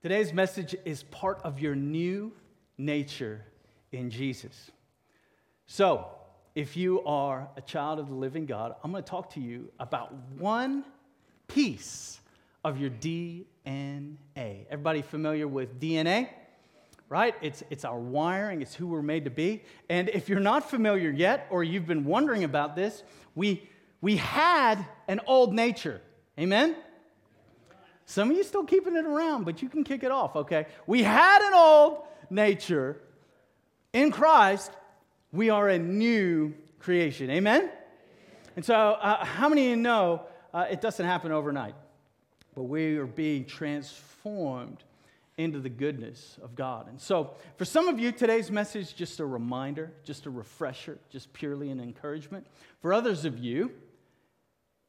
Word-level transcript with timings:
Today's 0.00 0.32
message 0.32 0.76
is 0.84 1.02
part 1.02 1.40
of 1.42 1.58
your 1.58 1.74
new 1.74 2.30
nature 2.78 3.44
in 3.90 4.10
Jesus. 4.10 4.70
So, 5.66 6.06
if 6.54 6.76
you 6.76 7.02
are 7.02 7.48
a 7.56 7.60
child 7.62 7.98
of 7.98 8.06
the 8.06 8.14
living 8.14 8.46
God, 8.46 8.76
I'm 8.84 8.92
going 8.92 9.02
to 9.02 9.10
talk 9.10 9.34
to 9.34 9.40
you 9.40 9.72
about 9.80 10.14
one 10.38 10.84
piece 11.48 12.20
of 12.64 12.78
your 12.78 12.90
DNA. 12.90 13.46
Everybody 14.70 15.02
familiar 15.02 15.48
with 15.48 15.80
DNA? 15.80 16.28
Right? 17.08 17.34
It's, 17.42 17.64
it's 17.68 17.84
our 17.84 17.98
wiring, 17.98 18.62
it's 18.62 18.76
who 18.76 18.86
we're 18.86 19.02
made 19.02 19.24
to 19.24 19.32
be. 19.32 19.64
And 19.88 20.08
if 20.10 20.28
you're 20.28 20.38
not 20.38 20.70
familiar 20.70 21.10
yet, 21.10 21.48
or 21.50 21.64
you've 21.64 21.88
been 21.88 22.04
wondering 22.04 22.44
about 22.44 22.76
this, 22.76 23.02
we, 23.34 23.68
we 24.00 24.18
had 24.18 24.78
an 25.08 25.20
old 25.26 25.52
nature. 25.52 26.00
Amen? 26.38 26.76
Some 28.08 28.30
of 28.30 28.38
you 28.38 28.42
still 28.42 28.64
keeping 28.64 28.96
it 28.96 29.04
around, 29.04 29.44
but 29.44 29.60
you 29.60 29.68
can 29.68 29.84
kick 29.84 30.02
it 30.02 30.10
off, 30.10 30.34
okay? 30.34 30.64
We 30.86 31.02
had 31.02 31.42
an 31.42 31.52
old 31.52 32.06
nature. 32.30 32.96
In 33.92 34.10
Christ, 34.10 34.72
we 35.30 35.50
are 35.50 35.68
a 35.68 35.78
new 35.78 36.54
creation. 36.78 37.28
Amen? 37.28 37.68
And 38.56 38.64
so, 38.64 38.74
uh, 38.74 39.22
how 39.26 39.50
many 39.50 39.66
of 39.66 39.68
you 39.68 39.76
know 39.76 40.22
uh, 40.54 40.64
it 40.70 40.80
doesn't 40.80 41.04
happen 41.04 41.32
overnight? 41.32 41.74
But 42.54 42.62
we 42.62 42.96
are 42.96 43.04
being 43.04 43.44
transformed 43.44 44.82
into 45.36 45.60
the 45.60 45.68
goodness 45.68 46.38
of 46.42 46.54
God. 46.54 46.88
And 46.88 46.98
so, 46.98 47.34
for 47.58 47.66
some 47.66 47.88
of 47.88 47.98
you, 47.98 48.10
today's 48.10 48.50
message 48.50 48.94
just 48.94 49.20
a 49.20 49.26
reminder, 49.26 49.92
just 50.02 50.24
a 50.24 50.30
refresher, 50.30 50.96
just 51.10 51.30
purely 51.34 51.68
an 51.68 51.78
encouragement. 51.78 52.46
For 52.80 52.94
others 52.94 53.26
of 53.26 53.36
you, 53.36 53.70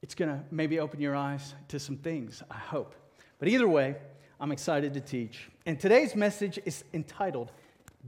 it's 0.02 0.16
going 0.16 0.30
to 0.30 0.41
maybe 0.52 0.80
open 0.80 1.02
your 1.02 1.17
eyes 1.17 1.53
to 1.67 1.80
some 1.80 1.97
things, 1.97 2.41
I 2.49 2.58
hope. 2.58 2.95
But 3.39 3.48
either 3.48 3.67
way, 3.67 3.95
I'm 4.39 4.52
excited 4.52 4.93
to 4.93 5.02
teach. 5.02 5.49
And 5.66 5.80
today's 5.80 6.16
message 6.16 6.59
is 6.66 6.84
entitled 6.93 7.52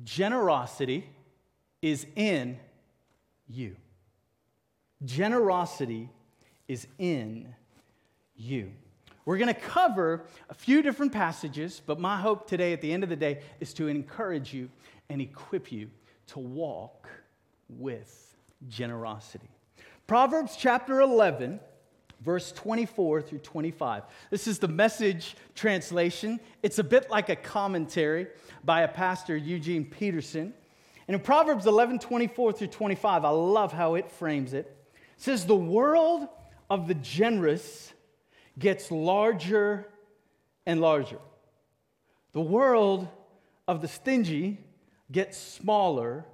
Generosity 0.03 1.09
is 1.81 2.05
in 2.15 2.57
You. 3.47 3.75
Generosity 5.03 6.09
is 6.67 6.87
in 6.99 7.53
you. 8.35 8.71
We're 9.25 9.37
going 9.37 9.53
to 9.53 9.59
cover 9.59 10.25
a 10.49 10.53
few 10.53 10.81
different 10.81 11.11
passages, 11.11 11.81
but 11.85 11.99
my 11.99 12.19
hope 12.19 12.47
today 12.47 12.73
at 12.73 12.81
the 12.81 12.91
end 12.91 13.03
of 13.03 13.09
the 13.09 13.15
day 13.15 13.41
is 13.59 13.73
to 13.75 13.87
encourage 13.87 14.53
you 14.53 14.69
and 15.09 15.21
equip 15.21 15.71
you 15.71 15.89
to 16.27 16.39
walk 16.39 17.09
with 17.69 18.35
generosity. 18.67 19.49
Proverbs 20.07 20.55
chapter 20.57 21.01
11 21.01 21.59
verse 22.23 22.51
24 22.51 23.21
through 23.21 23.39
25. 23.39 24.03
This 24.29 24.47
is 24.47 24.59
the 24.59 24.67
message 24.67 25.35
translation. 25.55 26.39
It's 26.63 26.79
a 26.79 26.83
bit 26.83 27.09
like 27.09 27.29
a 27.29 27.35
commentary 27.35 28.27
by 28.63 28.81
a 28.81 28.87
pastor, 28.87 29.35
Eugene 29.35 29.85
Peterson. 29.85 30.53
And 31.07 31.15
in 31.15 31.21
Proverbs 31.21 31.65
11 31.65 31.99
24 31.99 32.53
through 32.53 32.67
25, 32.67 33.25
I 33.25 33.29
love 33.29 33.73
how 33.73 33.95
it 33.95 34.11
frames 34.11 34.53
it. 34.53 34.77
It 34.95 35.23
says, 35.23 35.45
The 35.45 35.55
world 35.55 36.27
of 36.69 36.87
the 36.87 36.95
generous 36.95 37.91
gets 38.57 38.91
larger 38.91 39.87
and 40.65 40.79
larger. 40.79 41.19
The 42.33 42.41
world 42.41 43.07
of 43.67 43.81
the 43.81 43.87
stingy 43.87 44.59
gets 45.11 45.37
smaller 45.37 46.25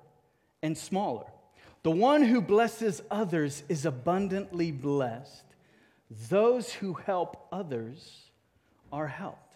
and 0.62 0.78
smaller. 0.78 1.26
The 1.84 1.92
one 1.92 2.24
who 2.24 2.42
blesses 2.42 3.02
others 3.10 3.64
is 3.70 3.86
abundantly 3.86 4.72
blessed. 4.72 5.44
Those 6.10 6.72
who 6.72 6.94
help 6.94 7.48
others 7.52 8.32
are 8.92 9.08
helped. 9.08 9.56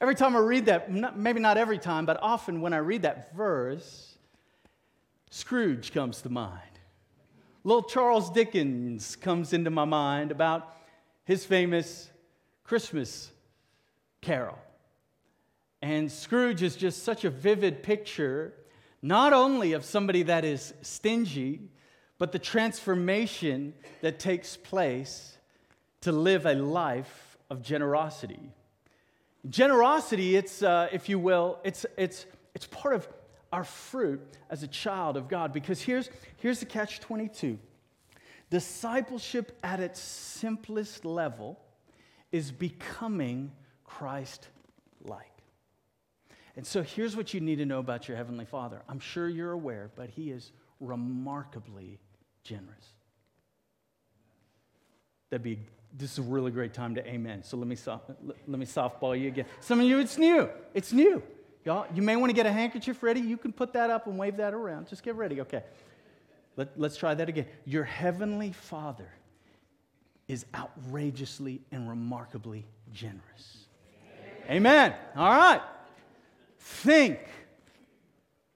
Every 0.00 0.14
time 0.14 0.34
I 0.34 0.38
read 0.38 0.66
that, 0.66 1.16
maybe 1.16 1.40
not 1.40 1.58
every 1.58 1.78
time, 1.78 2.06
but 2.06 2.18
often 2.22 2.60
when 2.60 2.72
I 2.72 2.78
read 2.78 3.02
that 3.02 3.34
verse, 3.34 4.16
Scrooge 5.30 5.92
comes 5.92 6.22
to 6.22 6.28
mind. 6.28 6.62
Little 7.64 7.82
Charles 7.82 8.30
Dickens 8.30 9.16
comes 9.16 9.52
into 9.52 9.70
my 9.70 9.84
mind 9.84 10.30
about 10.30 10.74
his 11.24 11.44
famous 11.44 12.10
Christmas 12.64 13.30
carol. 14.22 14.58
And 15.82 16.10
Scrooge 16.10 16.62
is 16.62 16.76
just 16.76 17.02
such 17.02 17.24
a 17.24 17.30
vivid 17.30 17.82
picture, 17.82 18.54
not 19.02 19.32
only 19.32 19.72
of 19.72 19.84
somebody 19.84 20.22
that 20.24 20.44
is 20.44 20.72
stingy, 20.82 21.68
but 22.20 22.32
the 22.32 22.38
transformation 22.38 23.72
that 24.02 24.18
takes 24.18 24.54
place 24.54 25.38
to 26.02 26.12
live 26.12 26.44
a 26.44 26.52
life 26.54 27.38
of 27.48 27.62
generosity. 27.62 28.52
Generosity, 29.48 30.36
it's, 30.36 30.62
uh, 30.62 30.88
if 30.92 31.08
you 31.08 31.18
will, 31.18 31.58
it's, 31.64 31.86
it's, 31.96 32.26
it's 32.54 32.66
part 32.66 32.94
of 32.94 33.08
our 33.50 33.64
fruit 33.64 34.20
as 34.50 34.62
a 34.62 34.66
child 34.66 35.16
of 35.16 35.28
God. 35.28 35.50
Because 35.50 35.80
here's, 35.80 36.10
here's 36.36 36.60
the 36.60 36.66
catch 36.66 37.00
22 37.00 37.58
discipleship 38.50 39.58
at 39.62 39.80
its 39.80 39.98
simplest 39.98 41.06
level 41.06 41.58
is 42.32 42.52
becoming 42.52 43.50
Christ 43.84 44.48
like. 45.04 45.24
And 46.54 46.66
so 46.66 46.82
here's 46.82 47.16
what 47.16 47.32
you 47.32 47.40
need 47.40 47.56
to 47.56 47.64
know 47.64 47.78
about 47.78 48.08
your 48.08 48.18
Heavenly 48.18 48.44
Father. 48.44 48.82
I'm 48.90 49.00
sure 49.00 49.26
you're 49.26 49.52
aware, 49.52 49.90
but 49.96 50.10
He 50.10 50.30
is 50.30 50.52
remarkably 50.80 51.98
generous. 52.42 52.86
That'd 55.30 55.42
be 55.42 55.58
this 55.96 56.12
is 56.12 56.18
a 56.18 56.22
really 56.22 56.50
great 56.50 56.72
time 56.72 56.94
to 56.94 57.06
amen. 57.06 57.42
So 57.42 57.56
let 57.56 57.66
me 57.66 57.74
soft, 57.74 58.10
let 58.24 58.58
me 58.58 58.66
softball 58.66 59.18
you 59.18 59.28
again. 59.28 59.46
Some 59.60 59.80
of 59.80 59.86
you, 59.86 59.98
it's 59.98 60.18
new. 60.18 60.48
It's 60.72 60.92
new. 60.92 61.22
Y'all, 61.64 61.86
you 61.94 62.02
may 62.02 62.16
want 62.16 62.30
to 62.30 62.34
get 62.34 62.46
a 62.46 62.52
handkerchief 62.52 63.02
ready. 63.02 63.20
You 63.20 63.36
can 63.36 63.52
put 63.52 63.72
that 63.74 63.90
up 63.90 64.06
and 64.06 64.16
wave 64.16 64.36
that 64.38 64.54
around. 64.54 64.88
Just 64.88 65.02
get 65.02 65.16
ready. 65.16 65.40
Okay. 65.40 65.62
Let, 66.56 66.78
let's 66.78 66.96
try 66.96 67.14
that 67.14 67.28
again. 67.28 67.46
Your 67.64 67.84
heavenly 67.84 68.52
Father 68.52 69.08
is 70.28 70.46
outrageously 70.54 71.60
and 71.72 71.88
remarkably 71.88 72.66
generous. 72.92 73.66
Amen. 74.48 74.92
amen. 74.92 74.94
All 75.16 75.36
right. 75.36 75.60
Think. 76.58 77.18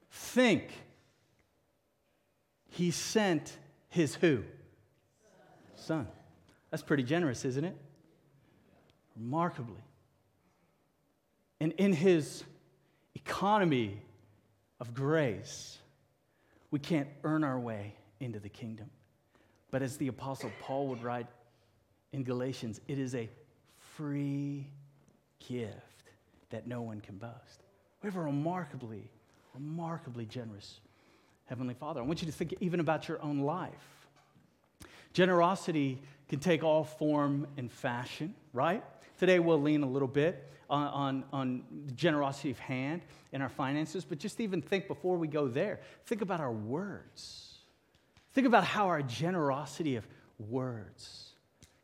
Think. 0.09 0.69
He 2.69 2.91
sent 2.91 3.57
his 3.95 4.13
who? 4.13 4.43
Son. 5.75 6.05
That's 6.69 6.83
pretty 6.83 7.03
generous, 7.03 7.45
isn't 7.45 7.63
it? 7.63 7.77
Remarkably. 9.15 9.81
And 11.61 11.71
in 11.73 11.93
his 11.93 12.43
economy 13.15 14.01
of 14.81 14.93
grace, 14.93 15.77
we 16.71 16.79
can't 16.79 17.07
earn 17.23 17.45
our 17.45 17.57
way 17.57 17.95
into 18.19 18.37
the 18.39 18.49
kingdom. 18.49 18.89
But 19.71 19.81
as 19.81 19.95
the 19.95 20.09
Apostle 20.09 20.51
Paul 20.61 20.87
would 20.87 21.01
write 21.01 21.27
in 22.11 22.23
Galatians, 22.23 22.81
it 22.89 22.99
is 22.99 23.15
a 23.15 23.29
free 23.95 24.67
gift 25.47 26.11
that 26.49 26.67
no 26.67 26.81
one 26.81 26.99
can 26.99 27.15
boast. 27.17 27.63
We 28.03 28.07
have 28.07 28.17
a 28.17 28.21
remarkably, 28.21 29.09
remarkably 29.53 30.25
generous 30.25 30.81
Heavenly 31.45 31.73
Father. 31.73 32.01
I 32.01 32.03
want 32.03 32.21
you 32.21 32.25
to 32.25 32.31
think 32.31 32.55
even 32.59 32.79
about 32.79 33.07
your 33.07 33.21
own 33.21 33.39
life. 33.39 34.07
Generosity 35.13 36.01
can 36.27 36.39
take 36.39 36.63
all 36.63 36.83
form 36.83 37.47
and 37.57 37.71
fashion, 37.71 38.33
right? 38.51 38.83
Today 39.19 39.39
we'll 39.39 39.61
lean 39.61 39.83
a 39.83 39.89
little 39.89 40.07
bit 40.07 40.51
on, 40.69 40.87
on, 40.87 41.23
on 41.31 41.63
generosity 41.95 42.51
of 42.51 42.59
hand 42.59 43.01
in 43.31 43.41
our 43.41 43.49
finances, 43.49 44.03
but 44.03 44.17
just 44.17 44.39
even 44.41 44.61
think 44.61 44.87
before 44.87 45.17
we 45.17 45.27
go 45.27 45.47
there, 45.47 45.79
think 46.05 46.21
about 46.21 46.39
our 46.39 46.51
words. 46.51 47.59
Think 48.33 48.47
about 48.47 48.63
how 48.63 48.87
our 48.87 49.01
generosity 49.01 49.95
of 49.95 50.07
words 50.39 51.31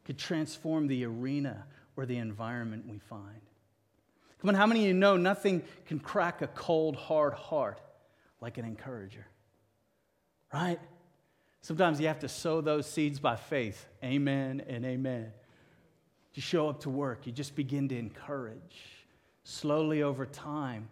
could 0.04 0.18
transform 0.18 0.88
the 0.88 1.06
arena 1.06 1.66
or 1.96 2.06
the 2.06 2.18
environment 2.18 2.86
we 2.90 2.98
find. 2.98 3.42
Come 4.40 4.50
on, 4.50 4.56
how 4.56 4.66
many 4.66 4.82
of 4.82 4.88
you 4.88 4.94
know 4.94 5.18
nothing 5.18 5.62
can 5.86 6.00
crack 6.00 6.42
a 6.42 6.48
cold, 6.48 6.96
hard 6.96 7.34
heart 7.34 7.80
like 8.42 8.58
an 8.58 8.66
encourager? 8.66 9.28
Right? 10.54 10.80
Sometimes 11.62 12.00
you 12.00 12.08
have 12.08 12.20
to 12.20 12.28
sow 12.28 12.62
those 12.62 12.88
seeds 12.88 13.20
by 13.20 13.36
faith. 13.36 13.86
Amen 14.04 14.64
and 14.68 14.86
amen. 14.86 15.32
You 16.34 16.42
show 16.42 16.70
up 16.70 16.82
to 16.82 16.90
work, 16.90 17.28
you 17.28 17.32
just 17.32 17.56
begin 17.56 17.90
to 17.90 17.98
encourage. 17.98 18.78
Slowly 19.44 20.04
over 20.04 20.26
time, 20.26 20.88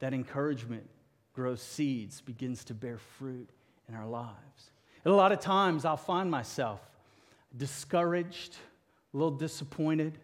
that 0.00 0.12
encouragement 0.12 0.88
grows 1.32 1.62
seeds, 1.62 2.20
begins 2.20 2.64
to 2.64 2.74
bear 2.74 2.98
fruit 2.98 3.48
in 3.88 3.94
our 3.94 4.06
lives. 4.06 4.70
And 5.04 5.12
a 5.12 5.16
lot 5.16 5.32
of 5.32 5.40
times 5.40 5.84
I'll 5.84 5.96
find 5.96 6.30
myself 6.30 6.80
discouraged, 7.56 8.56
a 9.12 9.16
little 9.16 9.36
disappointed. 9.36 10.18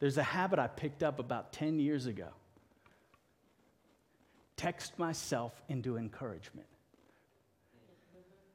There's 0.00 0.18
a 0.18 0.22
habit 0.22 0.58
I 0.58 0.66
picked 0.66 1.02
up 1.02 1.18
about 1.18 1.52
10 1.52 1.78
years 1.78 2.06
ago 2.06 2.28
text 4.56 4.98
myself 4.98 5.52
into 5.68 5.96
encouragement. 5.96 6.66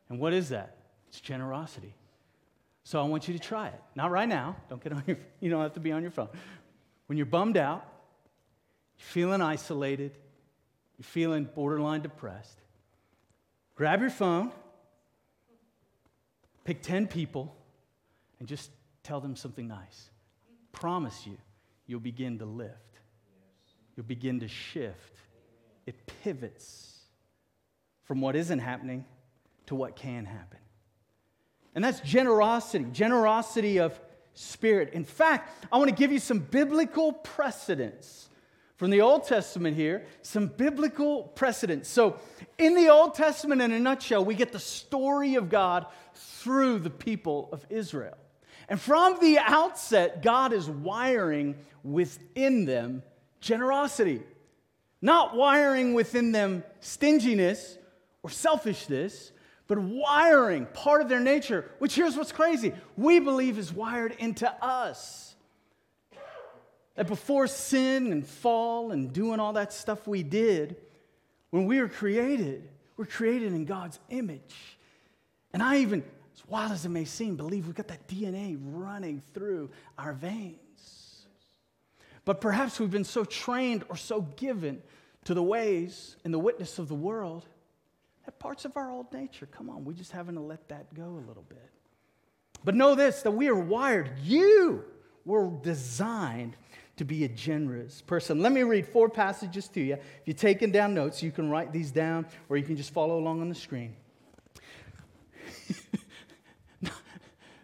And 0.09 0.19
what 0.19 0.33
is 0.33 0.49
that? 0.49 0.75
It's 1.07 1.19
generosity. 1.19 1.93
So 2.83 2.99
I 2.99 3.03
want 3.03 3.27
you 3.27 3.33
to 3.33 3.39
try 3.39 3.67
it. 3.67 3.81
Not 3.95 4.11
right 4.11 4.27
now. 4.27 4.55
Don't 4.67 4.83
get 4.83 4.93
on 4.93 5.03
your 5.05 5.17
you 5.39 5.49
don't 5.49 5.61
have 5.61 5.73
to 5.73 5.79
be 5.79 5.91
on 5.91 6.01
your 6.01 6.11
phone. 6.11 6.29
When 7.07 7.17
you're 7.17 7.25
bummed 7.25 7.57
out, 7.57 7.85
you're 8.97 9.05
feeling 9.05 9.41
isolated, 9.41 10.11
you're 10.97 11.05
feeling 11.05 11.47
borderline 11.55 12.01
depressed, 12.01 12.59
grab 13.75 14.01
your 14.01 14.09
phone, 14.09 14.51
pick 16.63 16.81
10 16.81 17.07
people, 17.07 17.55
and 18.39 18.47
just 18.47 18.69
tell 19.03 19.21
them 19.21 19.35
something 19.35 19.67
nice. 19.67 20.09
Promise 20.71 21.25
you, 21.25 21.37
you'll 21.87 21.99
begin 21.99 22.39
to 22.39 22.45
lift. 22.45 22.99
You'll 23.95 24.05
begin 24.05 24.39
to 24.41 24.47
shift. 24.47 25.15
It 25.85 25.95
pivots 26.23 26.99
from 28.03 28.21
what 28.21 28.35
isn't 28.35 28.59
happening 28.59 29.05
to 29.69 29.75
what 29.75 29.95
can 29.95 30.25
happen. 30.25 30.59
And 31.75 31.83
that's 31.83 31.99
generosity, 32.01 32.85
generosity 32.91 33.79
of 33.79 33.99
spirit. 34.33 34.93
In 34.93 35.05
fact, 35.05 35.49
I 35.71 35.77
want 35.77 35.89
to 35.89 35.95
give 35.95 36.11
you 36.11 36.19
some 36.19 36.39
biblical 36.39 37.13
precedents 37.13 38.29
from 38.77 38.89
the 38.89 39.01
Old 39.01 39.25
Testament 39.25 39.75
here, 39.75 40.05
some 40.23 40.47
biblical 40.47 41.23
precedents. 41.23 41.87
So, 41.87 42.17
in 42.57 42.73
the 42.73 42.89
Old 42.89 43.13
Testament, 43.13 43.61
in 43.61 43.71
a 43.71 43.79
nutshell, 43.79 44.25
we 44.25 44.33
get 44.33 44.51
the 44.51 44.59
story 44.59 45.35
of 45.35 45.49
God 45.49 45.85
through 46.15 46.79
the 46.79 46.89
people 46.89 47.49
of 47.51 47.63
Israel. 47.69 48.17
And 48.69 48.81
from 48.81 49.19
the 49.21 49.37
outset, 49.37 50.23
God 50.23 50.51
is 50.51 50.67
wiring 50.67 51.55
within 51.83 52.65
them 52.65 53.03
generosity, 53.39 54.21
not 55.01 55.35
wiring 55.35 55.93
within 55.93 56.31
them 56.31 56.63
stinginess 56.79 57.77
or 58.23 58.29
selfishness, 58.29 59.31
but 59.69 59.77
wiring 59.77 60.65
part 60.65 60.99
of 60.99 61.09
their 61.09 61.19
nature, 61.19 61.69
which 61.77 61.93
here's 61.93 62.17
what's 62.17 62.33
crazy 62.33 62.73
we 62.97 63.19
believe 63.19 63.57
is 63.57 63.71
wired 63.71 64.13
into 64.17 64.51
us. 64.61 65.35
That 66.95 67.07
before 67.07 67.47
sin 67.47 68.11
and 68.11 68.27
fall 68.27 68.91
and 68.91 69.13
doing 69.13 69.39
all 69.39 69.53
that 69.53 69.71
stuff 69.71 70.05
we 70.07 70.23
did, 70.23 70.75
when 71.51 71.65
we 71.65 71.79
were 71.79 71.87
created, 71.87 72.67
we're 72.97 73.05
created 73.05 73.53
in 73.53 73.63
God's 73.63 73.99
image. 74.09 74.55
And 75.53 75.61
I 75.61 75.77
even, 75.77 76.03
as 76.33 76.45
wild 76.47 76.71
as 76.71 76.85
it 76.85 76.89
may 76.89 77.05
seem, 77.05 77.37
believe 77.37 77.67
we've 77.67 77.75
got 77.75 77.87
that 77.89 78.07
DNA 78.07 78.57
running 78.59 79.21
through 79.33 79.69
our 79.99 80.13
veins. 80.13 81.27
But 82.25 82.41
perhaps 82.41 82.79
we've 82.79 82.91
been 82.91 83.05
so 83.05 83.23
trained 83.23 83.83
or 83.87 83.95
so 83.95 84.21
given 84.35 84.81
to 85.25 85.35
the 85.35 85.43
ways 85.43 86.17
and 86.25 86.33
the 86.33 86.39
witness 86.39 86.79
of 86.79 86.87
the 86.87 86.95
world 86.95 87.45
parts 88.31 88.65
of 88.65 88.77
our 88.77 88.91
old 88.91 89.11
nature. 89.13 89.45
Come 89.45 89.69
on, 89.69 89.85
we 89.85 89.93
just 89.93 90.11
having 90.11 90.35
to 90.35 90.41
let 90.41 90.67
that 90.69 90.93
go 90.93 91.03
a 91.03 91.25
little 91.27 91.45
bit. 91.47 91.69
But 92.63 92.75
know 92.75 92.95
this 92.95 93.21
that 93.23 93.31
we 93.31 93.47
are 93.47 93.55
wired, 93.55 94.11
you 94.21 94.83
were 95.25 95.49
designed 95.61 96.55
to 96.97 97.05
be 97.05 97.23
a 97.23 97.29
generous 97.29 98.01
person. 98.01 98.41
Let 98.41 98.51
me 98.51 98.63
read 98.63 98.85
four 98.85 99.07
passages 99.09 99.69
to 99.69 99.79
you. 99.79 99.93
If 99.93 100.01
you're 100.25 100.33
taking 100.33 100.71
down 100.71 100.93
notes, 100.93 101.23
you 101.23 101.31
can 101.31 101.49
write 101.49 101.71
these 101.71 101.91
down 101.91 102.25
or 102.49 102.57
you 102.57 102.63
can 102.63 102.75
just 102.75 102.91
follow 102.91 103.17
along 103.17 103.39
on 103.39 103.47
the 103.47 103.55
screen. 103.55 103.95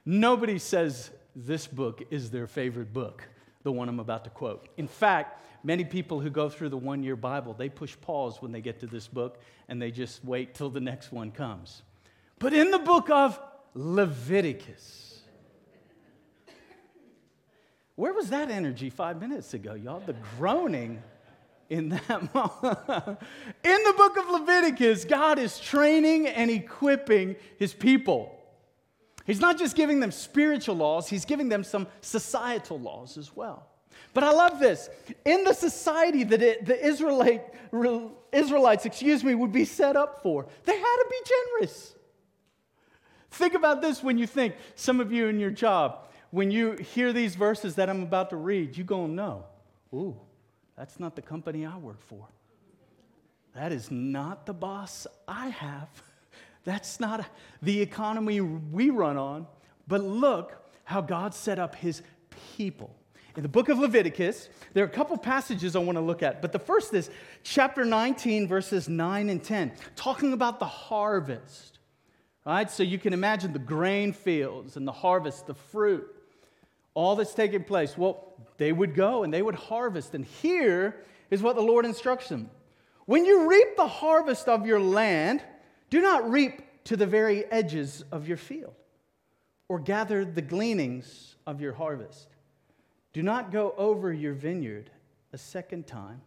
Nobody 0.06 0.58
says 0.58 1.12
this 1.36 1.68
book 1.68 2.02
is 2.12 2.32
their 2.32 2.48
favorite 2.48 2.94
book, 2.94 3.28
the 3.64 3.72
one 3.74 3.90
I'm 3.90 4.00
about 4.00 4.24
to 4.24 4.30
quote. 4.30 4.70
In 4.78 4.88
fact, 4.88 5.45
Many 5.66 5.84
people 5.84 6.20
who 6.20 6.30
go 6.30 6.48
through 6.48 6.70
the 6.70 6.78
one 6.78 7.02
year 7.02 7.16
Bible, 7.16 7.56
they 7.56 7.70
push 7.70 7.96
pause 8.00 8.40
when 8.40 8.52
they 8.52 8.62
get 8.62 8.80
to 8.82 8.86
this 8.86 9.08
book 9.08 9.40
and 9.68 9.82
they 9.82 9.90
just 9.90 10.24
wait 10.24 10.54
till 10.54 10.70
the 10.70 10.80
next 10.80 11.12
one 11.12 11.32
comes. 11.32 11.82
But 12.38 12.54
in 12.54 12.70
the 12.70 12.78
book 12.78 13.10
of 13.10 13.40
Leviticus, 13.74 15.24
where 17.96 18.14
was 18.14 18.30
that 18.30 18.52
energy 18.52 18.92
five 18.92 19.20
minutes 19.20 19.56
ago, 19.56 19.74
y'all? 19.74 20.02
The 20.02 20.16
groaning 20.38 21.02
in 21.72 21.90
that 21.90 22.10
moment. 22.36 23.18
in 23.64 23.84
the 23.84 23.94
book 23.98 24.18
of 24.18 24.30
Leviticus, 24.30 25.04
God 25.04 25.40
is 25.40 25.60
training 25.60 26.28
and 26.28 26.52
equipping 26.52 27.38
his 27.58 27.74
people. 27.74 28.40
He's 29.26 29.40
not 29.40 29.58
just 29.58 29.76
giving 29.76 30.00
them 30.00 30.12
spiritual 30.12 30.76
laws, 30.76 31.10
he's 31.10 31.26
giving 31.26 31.50
them 31.50 31.64
some 31.64 31.88
societal 32.02 32.80
laws 32.80 33.18
as 33.18 33.36
well. 33.36 33.68
But 34.16 34.24
I 34.24 34.32
love 34.32 34.60
this. 34.60 34.90
In 35.26 35.44
the 35.44 35.52
society 35.52 36.24
that 36.24 36.42
it, 36.42 36.66
the 36.66 36.84
Israelite, 36.84 37.54
Israelites, 38.32 38.86
excuse 38.86 39.26
me, 39.26 39.36
would 39.36 39.52
be 39.52 39.66
set 39.66 39.98
up 39.98 40.24
for, 40.24 40.48
they 40.64 40.72
had 40.72 40.96
to 40.96 41.06
be 41.10 41.18
generous. 41.28 41.96
Think 43.32 43.56
about 43.56 43.82
this 43.82 44.02
when 44.02 44.18
you 44.18 44.26
think, 44.26 44.56
some 44.76 45.02
of 45.02 45.12
you 45.12 45.28
in 45.28 45.38
your 45.38 45.52
job, 45.52 46.08
when 46.32 46.50
you 46.50 46.78
hear 46.78 47.12
these 47.12 47.36
verses 47.36 47.76
that 47.76 47.90
I'm 47.90 48.04
about 48.04 48.30
to 48.30 48.38
read, 48.38 48.78
you're 48.78 48.86
going 48.86 49.10
to 49.10 49.14
know, 49.14 49.44
ooh, 49.94 50.16
that's 50.78 50.98
not 50.98 51.18
the 51.18 51.22
company 51.22 51.66
I 51.66 51.76
work 51.76 52.02
for. 52.02 52.26
That 53.54 53.74
is 53.74 53.92
not 53.92 54.46
the 54.46 54.54
boss 54.54 55.08
I 55.28 55.50
have. 55.50 55.90
That's 56.64 57.00
not 57.00 57.26
the 57.62 57.80
economy 57.80 58.42
we 58.42 58.90
run 58.90 59.18
on. 59.18 59.46
But 59.88 60.04
look 60.04 60.68
how 60.84 61.02
God 61.02 61.36
set 61.36 61.60
up 61.60 61.76
his 61.76 62.02
people 62.58 62.96
in 63.38 63.44
the 63.44 63.50
book 63.50 63.70
of 63.70 63.80
Leviticus, 63.80 64.50
there 64.74 64.84
are 64.84 64.88
a 64.88 64.90
couple 64.90 65.18
passages 65.18 65.76
I 65.76 65.80
want 65.80 65.98
to 65.98 66.02
look 66.02 66.24
at, 66.24 66.42
but 66.42 66.52
the 66.52 66.60
first 66.60 66.94
is 66.94 67.10
chapter 67.44 67.84
19, 67.84 68.48
verses 68.48 68.88
9 68.88 69.30
and 69.30 69.44
10, 69.44 69.74
talking 69.96 70.34
about 70.34 70.60
the 70.60 70.66
harvest. 70.66 71.80
Right? 72.46 72.70
So 72.70 72.84
you 72.84 73.00
can 73.00 73.14
imagine 73.14 73.54
the 73.54 73.60
grain 73.60 74.14
fields 74.14 74.78
and 74.78 74.88
the 74.88 74.92
harvest, 74.92 75.48
the 75.48 75.56
fruit, 75.56 76.06
all 76.94 77.16
that's 77.16 77.34
taking 77.34 77.64
place. 77.64 77.98
Well, 77.98 78.34
they 78.58 78.72
would 78.72 78.96
go 78.96 79.24
and 79.24 79.34
they 79.34 79.42
would 79.42 79.56
harvest. 79.56 80.14
And 80.14 80.26
here 80.26 81.04
is 81.32 81.42
what 81.42 81.56
the 81.56 81.62
Lord 81.62 81.86
instructs 81.86 82.30
them 82.30 82.50
When 83.06 83.26
you 83.26 83.50
reap 83.50 83.76
the 83.76 83.88
harvest 83.88 84.48
of 84.48 84.66
your 84.66 84.80
land, 84.80 85.44
do 85.90 86.02
not 86.02 86.30
reap 86.30 86.62
to 86.86 86.96
the 86.96 87.08
very 87.08 87.46
edges 87.46 88.04
of 88.12 88.28
your 88.28 88.38
field 88.38 88.76
or 89.68 89.80
gather 89.80 90.24
the 90.24 90.42
gleanings 90.42 91.36
of 91.48 91.60
your 91.60 91.74
harvest. 91.74 92.35
Do 93.16 93.24
not 93.24 93.50
go 93.50 93.74
over 93.78 94.12
your 94.12 94.34
vineyard 94.34 94.90
a 95.32 95.38
second 95.38 95.88
time 95.88 96.20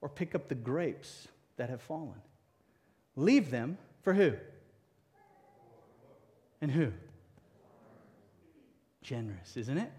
or 0.00 0.08
pick 0.08 0.34
up 0.34 0.48
the 0.48 0.54
grapes 0.54 1.28
that 1.58 1.68
have 1.68 1.82
fallen. 1.82 2.22
Leave 3.16 3.50
them 3.50 3.76
for 4.00 4.14
who? 4.14 4.32
And 6.62 6.70
who? 6.70 6.90
Generous, 9.02 9.58
isn't 9.58 9.76
it? 9.76 9.92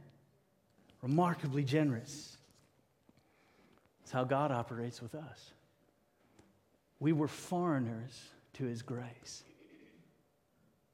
Remarkably 1.03 1.63
generous. 1.63 2.35
That's 3.99 4.11
how 4.11 4.23
God 4.23 4.51
operates 4.51 5.03
with 5.03 5.13
us. 5.13 5.51
We 6.99 7.13
were 7.13 7.27
foreigners 7.27 8.19
to 8.53 8.63
his 8.63 8.81
grace 8.81 9.43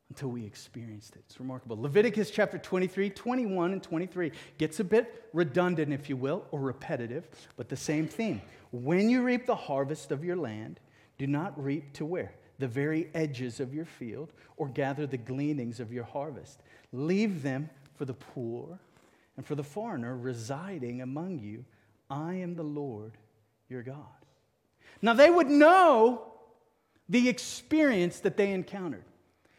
until 0.10 0.30
we 0.30 0.46
experienced 0.46 1.16
it. 1.16 1.24
It's 1.28 1.40
remarkable. 1.40 1.80
Leviticus 1.80 2.30
chapter 2.30 2.58
23, 2.58 3.10
21, 3.10 3.72
and 3.74 3.82
23 3.82 4.32
gets 4.58 4.80
a 4.80 4.84
bit 4.84 5.30
redundant, 5.34 5.92
if 5.92 6.10
you 6.10 6.16
will, 6.16 6.46
or 6.52 6.60
repetitive, 6.60 7.28
but 7.58 7.70
the 7.70 7.76
same 7.76 8.08
theme. 8.08 8.42
When 8.72 9.10
you 9.10 9.24
reap 9.24 9.46
the 9.46 9.56
harvest 9.56 10.12
of 10.12 10.24
your 10.24 10.36
land, 10.36 10.80
do 11.18 11.28
not 11.28 11.62
reap 11.62 11.94
to 11.94 12.06
where? 12.06 12.34
The 12.60 12.68
very 12.68 13.10
edges 13.14 13.60
of 13.60 13.74
your 13.74 13.86
field, 13.86 14.34
or 14.58 14.68
gather 14.68 15.08
the 15.08 15.18
gleanings 15.18 15.80
of 15.80 15.92
your 15.92 16.04
harvest. 16.04 16.62
Leave 16.92 17.42
them 17.42 17.70
for 17.96 18.06
the 18.06 18.14
poor 18.14 18.80
and 19.36 19.46
for 19.46 19.56
the 19.56 19.64
foreigner 19.64 20.16
residing 20.16 21.02
among 21.02 21.40
you. 21.40 21.66
I 22.10 22.36
am 22.36 22.56
the 22.56 22.64
Lord 22.64 23.14
your 23.70 23.82
God. 23.82 23.98
Now, 25.02 25.14
they 25.14 25.30
would 25.30 25.50
know 25.50 26.34
the 27.10 27.28
experience 27.28 28.20
that 28.20 28.38
they 28.38 28.52
encountered. 28.52 29.04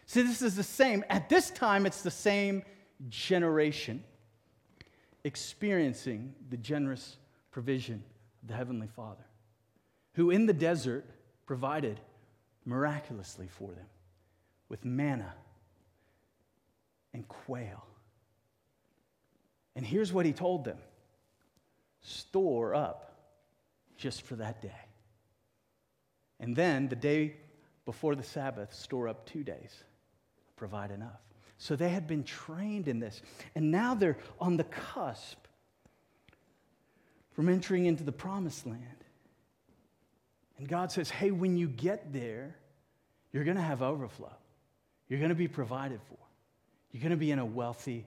See, 0.06 0.22
this 0.22 0.42
is 0.42 0.56
the 0.56 0.62
same. 0.62 1.04
At 1.08 1.28
this 1.28 1.50
time, 1.50 1.86
it's 1.86 2.02
the 2.02 2.10
same 2.10 2.62
generation 3.08 4.04
experiencing 5.24 6.34
the 6.50 6.56
generous 6.56 7.16
provision 7.50 8.02
of 8.42 8.48
the 8.48 8.54
Heavenly 8.54 8.88
Father, 8.88 9.24
who 10.12 10.30
in 10.30 10.46
the 10.46 10.52
desert 10.52 11.06
provided 11.46 12.00
miraculously 12.64 13.48
for 13.48 13.72
them 13.72 13.86
with 14.68 14.84
manna 14.84 15.34
and 17.12 17.26
quail. 17.28 17.86
And 19.76 19.86
here's 19.86 20.12
what 20.12 20.26
he 20.26 20.32
told 20.32 20.64
them 20.64 20.78
store 22.02 22.74
up 22.74 23.12
just 23.96 24.22
for 24.22 24.36
that 24.36 24.60
day. 24.60 24.70
And 26.38 26.54
then 26.54 26.88
the 26.88 26.96
day 26.96 27.36
before 27.86 28.14
the 28.14 28.22
Sabbath, 28.22 28.74
store 28.74 29.08
up 29.08 29.26
two 29.26 29.42
days 29.42 29.84
provide 30.56 30.90
enough. 30.90 31.20
So 31.58 31.76
they 31.76 31.88
had 31.88 32.06
been 32.06 32.24
trained 32.24 32.88
in 32.88 33.00
this. 33.00 33.22
And 33.54 33.70
now 33.70 33.94
they're 33.94 34.18
on 34.40 34.56
the 34.56 34.64
cusp 34.64 35.38
from 37.32 37.48
entering 37.48 37.86
into 37.86 38.04
the 38.04 38.12
promised 38.12 38.66
land. 38.66 38.82
And 40.58 40.68
God 40.68 40.92
says, 40.92 41.10
hey, 41.10 41.30
when 41.30 41.56
you 41.56 41.68
get 41.68 42.12
there, 42.12 42.56
you're 43.32 43.44
going 43.44 43.56
to 43.56 43.62
have 43.62 43.82
overflow. 43.82 44.32
You're 45.08 45.18
going 45.18 45.30
to 45.30 45.34
be 45.34 45.48
provided 45.48 46.00
for. 46.08 46.18
You're 46.92 47.02
going 47.02 47.10
to 47.10 47.16
be 47.16 47.32
in 47.32 47.40
a 47.40 47.44
wealthy 47.44 48.06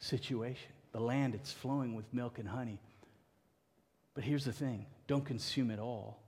situation. 0.00 0.72
The 0.92 1.00
land, 1.00 1.34
it's 1.34 1.52
flowing 1.52 1.94
with 1.94 2.12
milk 2.12 2.38
and 2.38 2.48
honey. 2.48 2.80
But 4.14 4.24
here's 4.24 4.44
the 4.44 4.52
thing 4.52 4.86
don't 5.06 5.24
consume 5.24 5.70
it 5.70 5.78
all. 5.78 6.20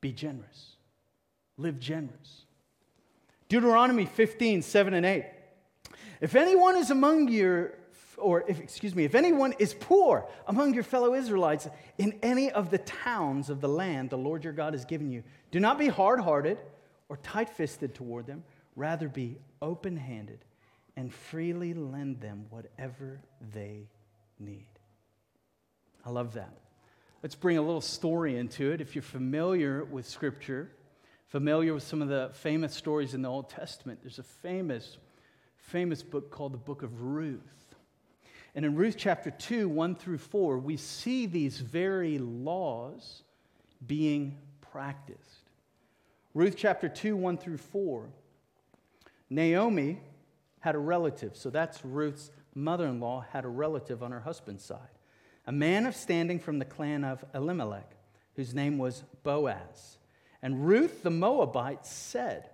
Be 0.00 0.12
generous. 0.12 0.76
Live 1.56 1.80
generous. 1.80 2.45
Deuteronomy 3.48 4.06
15, 4.06 4.62
7 4.62 4.94
and 4.94 5.06
8. 5.06 5.24
If 6.20 6.34
anyone 6.34 6.76
is 6.76 6.90
among 6.90 7.28
your, 7.28 7.74
or 8.16 8.44
if, 8.48 8.60
excuse 8.60 8.94
me, 8.94 9.04
if 9.04 9.14
anyone 9.14 9.54
is 9.58 9.74
poor 9.74 10.26
among 10.46 10.74
your 10.74 10.82
fellow 10.82 11.14
Israelites 11.14 11.68
in 11.98 12.18
any 12.22 12.50
of 12.50 12.70
the 12.70 12.78
towns 12.78 13.50
of 13.50 13.60
the 13.60 13.68
land 13.68 14.10
the 14.10 14.18
Lord 14.18 14.44
your 14.44 14.52
God 14.52 14.72
has 14.72 14.84
given 14.84 15.10
you, 15.10 15.22
do 15.50 15.60
not 15.60 15.78
be 15.78 15.88
hard 15.88 16.20
hearted 16.20 16.58
or 17.08 17.18
tight 17.18 17.50
fisted 17.50 17.94
toward 17.94 18.26
them. 18.26 18.42
Rather, 18.74 19.08
be 19.08 19.38
open 19.62 19.96
handed 19.96 20.38
and 20.96 21.12
freely 21.12 21.74
lend 21.74 22.20
them 22.20 22.46
whatever 22.50 23.20
they 23.54 23.88
need. 24.38 24.66
I 26.04 26.10
love 26.10 26.34
that. 26.34 26.52
Let's 27.22 27.34
bring 27.34 27.58
a 27.58 27.62
little 27.62 27.80
story 27.80 28.36
into 28.36 28.72
it. 28.72 28.80
If 28.80 28.94
you're 28.94 29.02
familiar 29.02 29.84
with 29.84 30.06
Scripture, 30.06 30.70
familiar 31.28 31.74
with 31.74 31.82
some 31.82 32.02
of 32.02 32.08
the 32.08 32.30
famous 32.34 32.74
stories 32.74 33.14
in 33.14 33.22
the 33.22 33.28
Old 33.28 33.48
Testament, 33.50 34.00
there's 34.02 34.18
a 34.18 34.24
famous, 34.24 34.98
famous 35.56 36.02
book 36.02 36.30
called 36.30 36.52
the 36.52 36.58
Book 36.58 36.82
of 36.82 37.02
Ruth. 37.02 37.74
And 38.54 38.64
in 38.64 38.74
Ruth 38.74 38.96
chapter 38.96 39.30
2, 39.30 39.68
1 39.68 39.96
through 39.96 40.18
4, 40.18 40.58
we 40.58 40.76
see 40.76 41.26
these 41.26 41.58
very 41.58 42.18
laws 42.18 43.22
being 43.86 44.38
practiced. 44.60 45.50
Ruth 46.32 46.54
chapter 46.56 46.88
2, 46.88 47.16
1 47.16 47.38
through 47.38 47.58
4. 47.58 48.08
Naomi 49.28 50.00
had 50.60 50.74
a 50.74 50.78
relative, 50.78 51.36
so 51.36 51.50
that's 51.50 51.84
Ruth's 51.84 52.30
mother 52.54 52.86
in 52.86 53.00
law, 53.00 53.24
had 53.32 53.44
a 53.44 53.48
relative 53.48 54.02
on 54.02 54.12
her 54.12 54.20
husband's 54.20 54.64
side, 54.64 54.78
a 55.46 55.52
man 55.52 55.86
of 55.86 55.94
standing 55.94 56.38
from 56.38 56.58
the 56.58 56.64
clan 56.64 57.04
of 57.04 57.24
Elimelech, 57.34 57.90
whose 58.36 58.54
name 58.54 58.78
was 58.78 59.04
Boaz. 59.22 59.95
And 60.46 60.64
Ruth 60.64 61.02
the 61.02 61.10
Moabite 61.10 61.84
said 61.84 62.48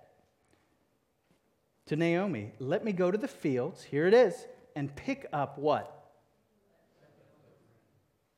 to 1.85 1.95
Naomi, 1.95 2.51
Let 2.57 2.83
me 2.83 2.91
go 2.91 3.11
to 3.11 3.19
the 3.19 3.27
fields, 3.27 3.83
here 3.83 4.07
it 4.07 4.15
is, 4.15 4.33
and 4.75 4.95
pick 4.95 5.27
up 5.31 5.59
what? 5.59 6.09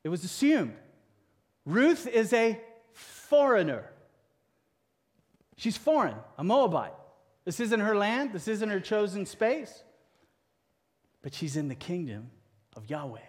It 0.04 0.10
was 0.10 0.26
assumed. 0.26 0.76
Ruth 1.66 2.06
is 2.06 2.34
a 2.34 2.60
foreigner. 2.92 3.90
She's 5.56 5.78
foreign, 5.78 6.18
a 6.38 6.44
Moabite. 6.44 6.92
This 7.46 7.62
isn't 7.62 7.80
her 7.80 7.96
land, 7.96 8.34
this 8.34 8.50
isn't 8.50 8.68
her 8.68 8.82
chosen 8.82 9.26
space. 9.26 9.86
But 11.22 11.34
she's 11.34 11.56
in 11.56 11.70
the 11.70 11.76
kingdom 11.76 12.30
of 12.76 12.90
Yahweh. 12.90 13.20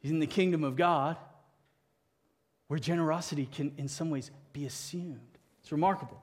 She's 0.00 0.12
in 0.12 0.20
the 0.20 0.26
kingdom 0.26 0.64
of 0.64 0.76
God, 0.76 1.18
where 2.68 2.78
generosity 2.78 3.46
can, 3.52 3.74
in 3.76 3.86
some 3.86 4.08
ways, 4.08 4.30
be 4.52 4.66
assumed. 4.66 5.38
It's 5.60 5.72
remarkable. 5.72 6.22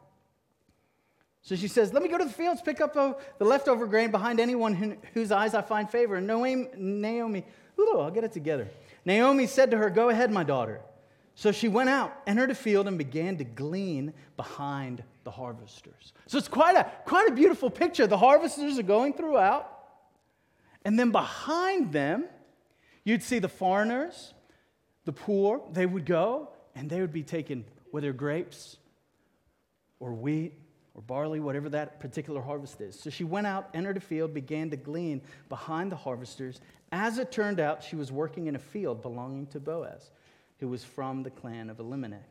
So 1.41 1.55
she 1.55 1.67
says, 1.67 1.93
Let 1.93 2.03
me 2.03 2.09
go 2.09 2.17
to 2.17 2.25
the 2.25 2.33
fields, 2.33 2.61
pick 2.61 2.81
up 2.81 2.93
the 2.93 3.15
leftover 3.39 3.87
grain 3.87 4.11
behind 4.11 4.39
anyone 4.39 4.73
who, 4.73 4.97
whose 5.13 5.31
eyes 5.31 5.53
I 5.53 5.61
find 5.61 5.89
favor. 5.89 6.15
And 6.15 6.27
Naomi, 6.27 6.67
Naomi 6.75 7.45
ooh, 7.79 7.99
I'll 7.99 8.11
get 8.11 8.23
it 8.23 8.31
together. 8.31 8.67
Naomi 9.05 9.47
said 9.47 9.71
to 9.71 9.77
her, 9.77 9.89
Go 9.89 10.09
ahead, 10.09 10.31
my 10.31 10.43
daughter. 10.43 10.81
So 11.35 11.51
she 11.51 11.67
went 11.67 11.89
out, 11.89 12.13
entered 12.25 12.49
a 12.49 12.55
field, 12.55 12.87
and 12.87 12.97
began 12.97 13.37
to 13.37 13.43
glean 13.43 14.13
behind 14.37 15.03
the 15.23 15.29
harvesters. 15.29 16.13
So 16.25 16.37
it's 16.37 16.47
quite 16.47 16.75
a, 16.75 16.91
quite 17.05 17.29
a 17.29 17.31
beautiful 17.31 17.69
picture. 17.69 18.07
The 18.07 18.17
harvesters 18.17 18.79
are 18.79 18.83
going 18.83 19.13
throughout, 19.13 19.71
and 20.83 20.97
then 20.97 21.11
behind 21.11 21.91
them, 21.91 22.25
you'd 23.03 23.21
see 23.21 23.37
the 23.37 23.49
foreigners, 23.49 24.33
the 25.05 25.13
poor, 25.13 25.61
they 25.71 25.85
would 25.85 26.05
go, 26.05 26.49
and 26.73 26.89
they 26.89 27.01
would 27.01 27.13
be 27.13 27.23
taking 27.23 27.65
whether 27.91 28.13
grapes 28.13 28.77
or 29.99 30.13
wheat 30.13 30.53
or 30.93 31.01
barley, 31.01 31.39
whatever 31.39 31.69
that 31.69 31.99
particular 31.99 32.41
harvest 32.41 32.81
is. 32.81 32.99
So 32.99 33.09
she 33.09 33.23
went 33.23 33.47
out, 33.47 33.69
entered 33.73 33.97
a 33.97 34.01
field, 34.01 34.33
began 34.33 34.69
to 34.71 34.77
glean 34.77 35.21
behind 35.49 35.91
the 35.91 35.95
harvesters. 35.95 36.59
As 36.91 37.17
it 37.19 37.31
turned 37.31 37.59
out, 37.59 37.83
she 37.83 37.95
was 37.95 38.11
working 38.11 38.47
in 38.47 38.55
a 38.55 38.59
field 38.59 39.01
belonging 39.01 39.47
to 39.47 39.59
Boaz 39.59 40.09
who 40.59 40.67
was 40.67 40.83
from 40.83 41.23
the 41.23 41.29
clan 41.29 41.69
of 41.69 41.79
Elimelech. 41.79 42.27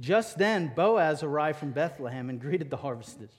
Just 0.00 0.38
then, 0.38 0.72
Boaz 0.74 1.22
arrived 1.22 1.58
from 1.58 1.70
Bethlehem 1.70 2.28
and 2.28 2.40
greeted 2.40 2.68
the 2.68 2.76
harvesters. 2.76 3.30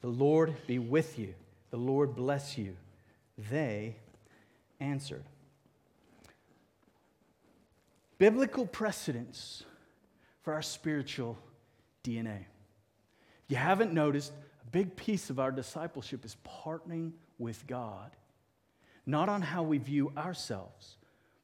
The 0.00 0.08
Lord 0.08 0.54
be 0.66 0.78
with 0.78 1.18
you. 1.18 1.34
The 1.70 1.76
Lord 1.78 2.14
bless 2.14 2.58
you. 2.58 2.76
They 3.50 3.96
answered. 4.78 5.24
Biblical 8.18 8.66
precedence 8.66 9.64
for 10.44 10.52
our 10.52 10.62
spiritual 10.62 11.38
DNA. 12.04 12.36
If 13.44 13.50
you 13.50 13.56
haven't 13.56 13.92
noticed, 13.92 14.32
a 14.66 14.70
big 14.70 14.94
piece 14.94 15.30
of 15.30 15.40
our 15.40 15.50
discipleship 15.50 16.24
is 16.24 16.36
partnering 16.64 17.12
with 17.38 17.66
God, 17.66 18.10
not 19.06 19.28
on 19.28 19.42
how 19.42 19.62
we 19.62 19.78
view 19.78 20.12
ourselves, 20.16 20.96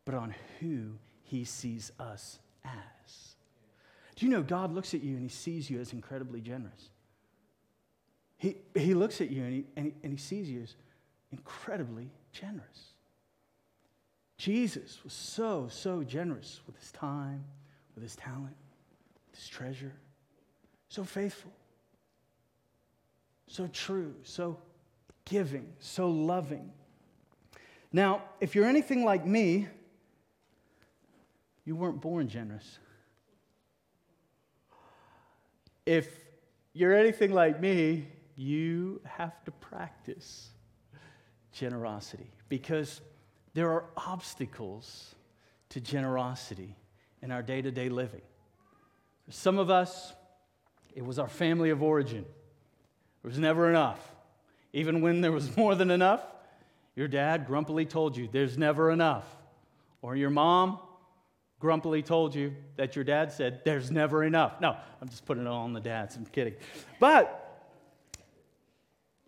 but 0.05 0.15
on 0.15 0.35
who 0.61 0.93
he 1.23 1.45
sees 1.45 1.91
us 1.99 2.39
as. 2.65 3.35
Do 4.17 4.27
you 4.27 4.33
know 4.33 4.43
God 4.43 4.73
looks 4.73 4.93
at 4.93 5.03
you 5.03 5.15
and 5.15 5.23
he 5.23 5.29
sees 5.29 5.71
you 5.71 5.81
as 5.81 5.95
incredibly 5.95 6.43
generous? 6.43 6.91
He, 8.37 8.57
he 8.75 8.93
looks 8.95 9.21
at 9.23 9.31
you 9.31 9.45
and 9.45 9.53
he, 9.53 9.65
and, 9.77 9.87
he, 9.87 9.95
and 10.03 10.13
he 10.13 10.19
sees 10.19 10.49
you 10.49 10.63
as 10.63 10.75
incredibly 11.33 12.11
generous. 12.33 12.93
Jesus 14.37 14.99
was 15.05 15.13
so, 15.13 15.69
so 15.71 16.03
generous 16.03 16.61
with 16.67 16.79
his 16.79 16.93
time, 16.93 17.45
with 17.95 18.03
his 18.03 18.17
talent, 18.17 18.57
treasure. 19.49 19.93
So 20.89 21.05
faithful, 21.05 21.53
so 23.47 23.69
true, 23.69 24.15
so 24.25 24.59
giving, 25.25 25.73
so 25.79 26.11
loving. 26.11 26.73
Now, 27.93 28.23
if 28.41 28.55
you're 28.55 28.67
anything 28.67 29.05
like 29.05 29.25
me, 29.25 29.69
you 31.65 31.77
weren't 31.77 32.01
born 32.01 32.29
generous. 32.29 32.79
If 35.87 36.09
you're 36.73 36.95
anything 36.95 37.33
like 37.33 37.61
me, 37.61 38.09
you 38.37 39.01
have 39.05 39.45
to 39.45 39.51
practice 39.51 40.49
generosity 41.53 42.31
because 42.49 43.01
there 43.55 43.71
are 43.71 43.85
obstacles 43.97 45.15
to 45.71 45.81
generosity 45.81 46.77
in 47.23 47.31
our 47.31 47.43
day 47.43 47.61
to 47.63 47.71
day 47.71 47.89
living. 47.89 48.23
For 49.31 49.35
some 49.35 49.61
of 49.61 49.71
us, 49.71 50.13
it 50.93 51.07
was 51.07 51.21
our 51.21 51.29
family 51.29 51.71
of 51.71 51.85
origin. 51.85 52.25
There 53.23 53.29
was 53.29 53.39
never 53.39 53.71
enough. 53.71 54.01
Even 54.73 55.03
when 55.03 55.21
there 55.21 55.31
was 55.31 55.57
more 55.57 55.77
than 55.77 55.93
enough, 55.93 56.21
your 56.97 57.07
dad 57.07 57.47
grumpily 57.47 57.87
told 57.87 58.17
you, 58.17 58.29
There's 58.31 58.59
never 58.59 58.91
enough. 58.91 59.25
Or 60.03 60.17
your 60.17 60.31
mom 60.31 60.81
grumpily 61.61 62.03
told 62.03 62.35
you 62.35 62.57
that 62.75 62.97
your 62.97 63.05
dad 63.05 63.31
said, 63.31 63.61
There's 63.65 63.93
never 63.93 64.25
enough. 64.25 64.61
No, 64.61 64.77
I'm 65.01 65.09
just 65.09 65.25
putting 65.27 65.45
it 65.45 65.49
all 65.49 65.63
on 65.63 65.75
the 65.75 65.81
dads. 65.81 66.17
I'm 66.17 66.27
kidding. 66.27 66.55
But 66.99 67.71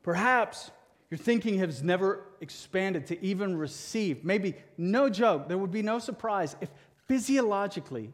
perhaps 0.02 0.72
your 1.10 1.18
thinking 1.18 1.60
has 1.60 1.80
never 1.80 2.24
expanded 2.40 3.06
to 3.06 3.24
even 3.24 3.56
receive. 3.56 4.24
Maybe, 4.24 4.56
no 4.76 5.08
joke, 5.08 5.46
there 5.46 5.58
would 5.58 5.70
be 5.70 5.82
no 5.82 6.00
surprise 6.00 6.56
if 6.60 6.70
physiologically, 7.06 8.10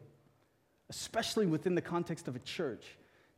especially 0.89 1.45
within 1.45 1.75
the 1.75 1.81
context 1.81 2.27
of 2.27 2.35
a 2.35 2.39
church, 2.39 2.85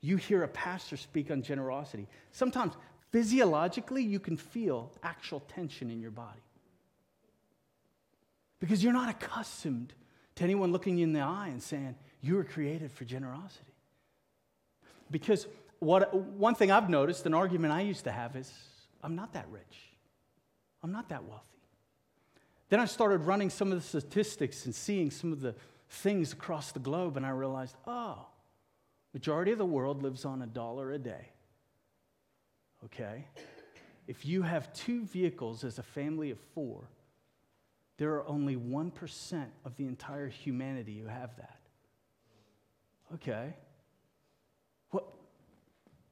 you 0.02 0.18
hear 0.18 0.44
a 0.44 0.48
pastor 0.48 0.98
speak 0.98 1.30
on 1.32 1.42
generosity. 1.42 2.08
Sometimes 2.32 2.74
physiologically, 3.12 4.04
you 4.04 4.20
can 4.20 4.38
feel 4.38 4.92
actual 5.04 5.42
tension 5.42 5.92
in 5.92 6.00
your 6.00 6.12
body 6.12 6.42
because 8.60 8.84
you're 8.84 8.94
not 8.94 9.10
accustomed 9.10 9.94
to 10.36 10.44
anyone 10.44 10.72
looking 10.72 10.98
you 10.98 11.04
in 11.04 11.14
the 11.14 11.20
eye 11.20 11.50
and 11.50 11.62
saying, 11.62 11.96
You 12.22 12.36
were 12.36 12.44
created 12.44 12.92
for 12.92 13.04
generosity. 13.04 13.66
Because 15.10 15.46
what, 15.80 16.14
one 16.14 16.56
thing 16.56 16.72
I've 16.72 16.90
noticed, 16.90 17.26
an 17.26 17.34
argument 17.34 17.74
I 17.74 17.82
used 17.82 18.06
to 18.06 18.12
have 18.12 18.36
is, 18.36 18.52
I'm 19.04 19.16
not 19.16 19.34
that 19.34 19.48
rich. 19.52 19.92
I'm 20.84 20.92
not 20.92 21.10
that 21.10 21.26
wealthy. 21.26 21.44
Then 22.70 22.80
I 22.80 22.86
started 22.86 23.22
running 23.22 23.50
some 23.50 23.72
of 23.72 23.78
the 23.78 23.86
statistics 23.86 24.66
and 24.66 24.74
seeing 24.74 25.12
some 25.12 25.34
of 25.34 25.42
the 25.42 25.54
things 25.92 26.32
across 26.32 26.72
the 26.72 26.80
globe, 26.80 27.18
and 27.18 27.26
I 27.26 27.32
realized, 27.32 27.76
oh, 27.86 28.26
majority 29.14 29.52
of 29.52 29.58
the 29.58 29.66
world 29.66 30.02
lives 30.02 30.24
on 30.24 30.42
a 30.42 30.48
dollar 30.48 30.92
a 30.92 30.98
day. 30.98 31.30
Okay? 32.86 33.26
If 34.08 34.26
you 34.26 34.42
have 34.42 34.74
two 34.74 35.06
vehicles 35.06 35.64
as 35.64 35.80
a 35.80 35.84
family 35.84 36.32
of 36.32 36.40
four, 36.56 36.88
there 37.98 38.14
are 38.14 38.28
only 38.28 38.56
1% 38.56 39.46
of 39.66 39.76
the 39.76 39.86
entire 39.86 40.28
humanity 40.28 40.98
who 41.00 41.08
have 41.08 41.36
that. 41.36 41.60
Okay. 43.14 43.54
Well, 44.92 45.14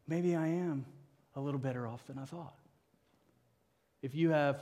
maybe 0.08 0.36
I 0.36 0.48
am 0.48 0.86
a 1.36 1.40
little 1.40 1.60
better 1.60 1.88
off 1.88 2.06
than 2.06 2.20
I 2.20 2.26
thought. 2.26 2.54
If 4.02 4.14
you 4.14 4.30
have 4.30 4.60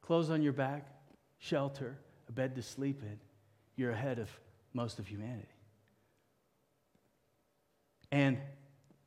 clothes 0.00 0.30
on 0.30 0.40
your 0.40 0.52
back, 0.52 0.86
shelter, 1.38 1.98
a 2.28 2.32
bed 2.32 2.54
to 2.54 2.62
sleep 2.62 3.02
in, 3.02 3.18
you're 3.76 3.90
ahead 3.90 4.18
of 4.18 4.30
most 4.74 4.98
of 4.98 5.06
humanity. 5.06 5.48
And 8.10 8.38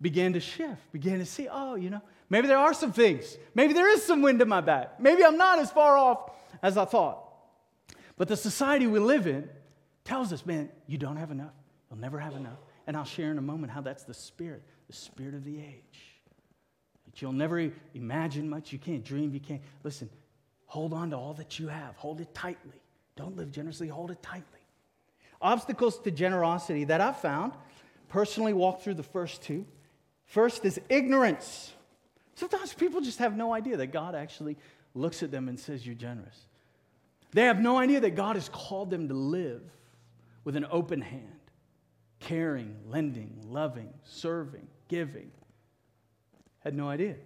began 0.02 0.34
to 0.34 0.40
shift, 0.40 0.92
began 0.92 1.20
to 1.20 1.26
see, 1.26 1.48
oh, 1.50 1.76
you 1.76 1.90
know, 1.90 2.02
maybe 2.30 2.48
there 2.48 2.58
are 2.58 2.74
some 2.74 2.92
things. 2.92 3.38
Maybe 3.54 3.74
there 3.74 3.90
is 3.90 4.04
some 4.04 4.22
wind 4.22 4.42
in 4.42 4.48
my 4.48 4.62
back. 4.62 5.00
Maybe 5.00 5.24
I'm 5.24 5.38
not 5.38 5.60
as 5.60 5.72
far 5.72 5.98
off 5.98 6.32
as 6.62 6.78
I 6.78 6.86
thought. 6.86 7.24
But 8.18 8.28
the 8.28 8.38
society 8.38 8.88
we 8.88 9.00
live 9.00 9.28
in 9.28 9.50
tells 10.04 10.32
us, 10.34 10.46
man, 10.46 10.70
you 10.88 10.98
don't 10.98 11.18
have 11.18 11.32
enough. 11.32 11.54
You'll 11.90 12.00
never 12.00 12.20
have 12.20 12.36
enough. 12.36 12.60
And 12.88 12.96
I'll 12.96 13.06
share 13.06 13.32
in 13.32 13.38
a 13.38 13.42
moment 13.42 13.72
how 13.72 13.82
that's 13.82 14.04
the 14.04 14.14
spirit, 14.14 14.64
the 14.88 14.94
spirit 14.94 15.34
of 15.34 15.44
the 15.44 15.60
age. 15.60 16.00
That 17.06 17.22
you'll 17.22 17.34
never 17.34 17.72
imagine 17.94 18.50
much. 18.50 18.72
You 18.72 18.80
can't 18.80 19.04
dream. 19.04 19.34
You 19.34 19.40
can't. 19.40 19.62
Listen, 19.84 20.10
hold 20.66 20.94
on 20.94 21.12
to 21.12 21.18
all 21.18 21.34
that 21.36 21.60
you 21.60 21.68
have. 21.68 21.96
Hold 21.98 22.22
it 22.22 22.34
tightly. 22.34 22.82
Don't 23.16 23.38
live 23.38 23.52
generously, 23.52 23.88
hold 23.88 24.12
it 24.12 24.22
tightly. 24.22 24.55
Obstacles 25.46 26.00
to 26.00 26.10
generosity 26.10 26.86
that 26.86 27.02
I've 27.02 27.18
found, 27.18 27.54
personally 28.10 28.52
walk 28.52 28.82
through 28.82 28.96
the 28.96 29.04
first 29.04 29.44
two. 29.44 29.64
First 30.26 30.66
is 30.66 30.82
ignorance. 30.90 31.72
Sometimes 32.34 32.74
people 32.74 33.00
just 33.00 33.20
have 33.20 33.38
no 33.38 33.54
idea 33.54 33.78
that 33.78 33.88
God 33.88 34.16
actually 34.16 34.58
looks 34.96 35.22
at 35.22 35.30
them 35.30 35.48
and 35.48 35.60
says, 35.60 35.86
You're 35.86 35.94
generous. 35.94 36.48
They 37.32 37.44
have 37.44 37.60
no 37.60 37.78
idea 37.78 38.00
that 38.00 38.16
God 38.16 38.38
has 38.38 38.50
called 38.50 38.90
them 38.90 39.08
to 39.08 39.14
live 39.14 39.62
with 40.46 40.56
an 40.56 40.66
open 40.72 41.02
hand, 41.02 41.52
caring, 42.20 42.76
lending, 42.90 43.38
loving, 43.48 43.94
serving, 44.04 44.68
giving. 44.88 45.30
Had 46.60 46.74
no 46.74 46.90
idea. 46.90 47.18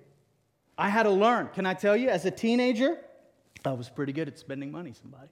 I 0.77 0.89
had 0.89 1.03
to 1.03 1.11
learn. 1.11 1.47
Can 1.53 1.65
I 1.65 1.73
tell 1.73 1.95
you, 1.95 2.09
as 2.09 2.25
a 2.25 2.31
teenager, 2.31 2.97
I 3.63 3.71
was 3.71 3.87
pretty 3.87 4.11
good 4.11 4.27
at 4.27 4.37
spending 4.37 4.73
money, 4.73 4.91
somebody. 5.01 5.29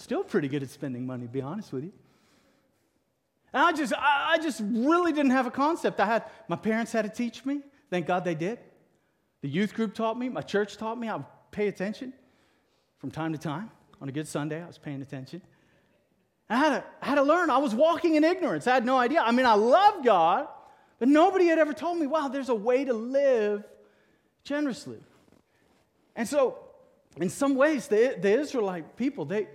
Still 0.00 0.24
pretty 0.24 0.48
good 0.48 0.62
at 0.62 0.70
spending 0.70 1.06
money, 1.06 1.26
to 1.26 1.28
be 1.30 1.42
honest 1.42 1.74
with 1.74 1.84
you. 1.84 1.92
And 3.52 3.62
I 3.62 3.72
just, 3.72 3.92
I 3.94 4.38
just 4.40 4.62
really 4.64 5.12
didn't 5.12 5.32
have 5.32 5.46
a 5.46 5.50
concept. 5.50 6.00
I 6.00 6.06
had, 6.06 6.24
my 6.48 6.56
parents 6.56 6.90
had 6.90 7.02
to 7.02 7.10
teach 7.10 7.44
me. 7.44 7.60
Thank 7.90 8.06
God 8.06 8.24
they 8.24 8.34
did. 8.34 8.58
The 9.42 9.48
youth 9.48 9.74
group 9.74 9.92
taught 9.94 10.18
me. 10.18 10.30
My 10.30 10.40
church 10.40 10.78
taught 10.78 10.98
me. 10.98 11.06
I 11.06 11.16
would 11.16 11.26
pay 11.50 11.68
attention 11.68 12.14
from 12.96 13.10
time 13.10 13.32
to 13.32 13.38
time. 13.38 13.70
On 14.00 14.08
a 14.08 14.12
good 14.12 14.26
Sunday, 14.26 14.62
I 14.62 14.66
was 14.66 14.78
paying 14.78 15.02
attention. 15.02 15.42
I 16.48 16.56
had, 16.56 16.70
to, 16.70 16.84
I 17.02 17.06
had 17.06 17.14
to 17.16 17.22
learn. 17.22 17.50
I 17.50 17.58
was 17.58 17.74
walking 17.74 18.14
in 18.14 18.24
ignorance. 18.24 18.66
I 18.66 18.72
had 18.72 18.86
no 18.86 18.96
idea. 18.96 19.20
I 19.20 19.32
mean, 19.32 19.44
I 19.44 19.54
love 19.54 20.02
God, 20.02 20.48
but 20.98 21.08
nobody 21.08 21.44
had 21.44 21.58
ever 21.58 21.74
told 21.74 21.98
me, 21.98 22.06
wow, 22.06 22.28
there's 22.28 22.48
a 22.48 22.54
way 22.54 22.86
to 22.86 22.94
live 22.94 23.64
generously. 24.44 25.00
And 26.16 26.26
so, 26.26 26.58
in 27.18 27.28
some 27.28 27.54
ways, 27.54 27.86
the, 27.86 28.16
the 28.18 28.40
Israelite 28.40 28.96
people, 28.96 29.26
they, 29.26 29.46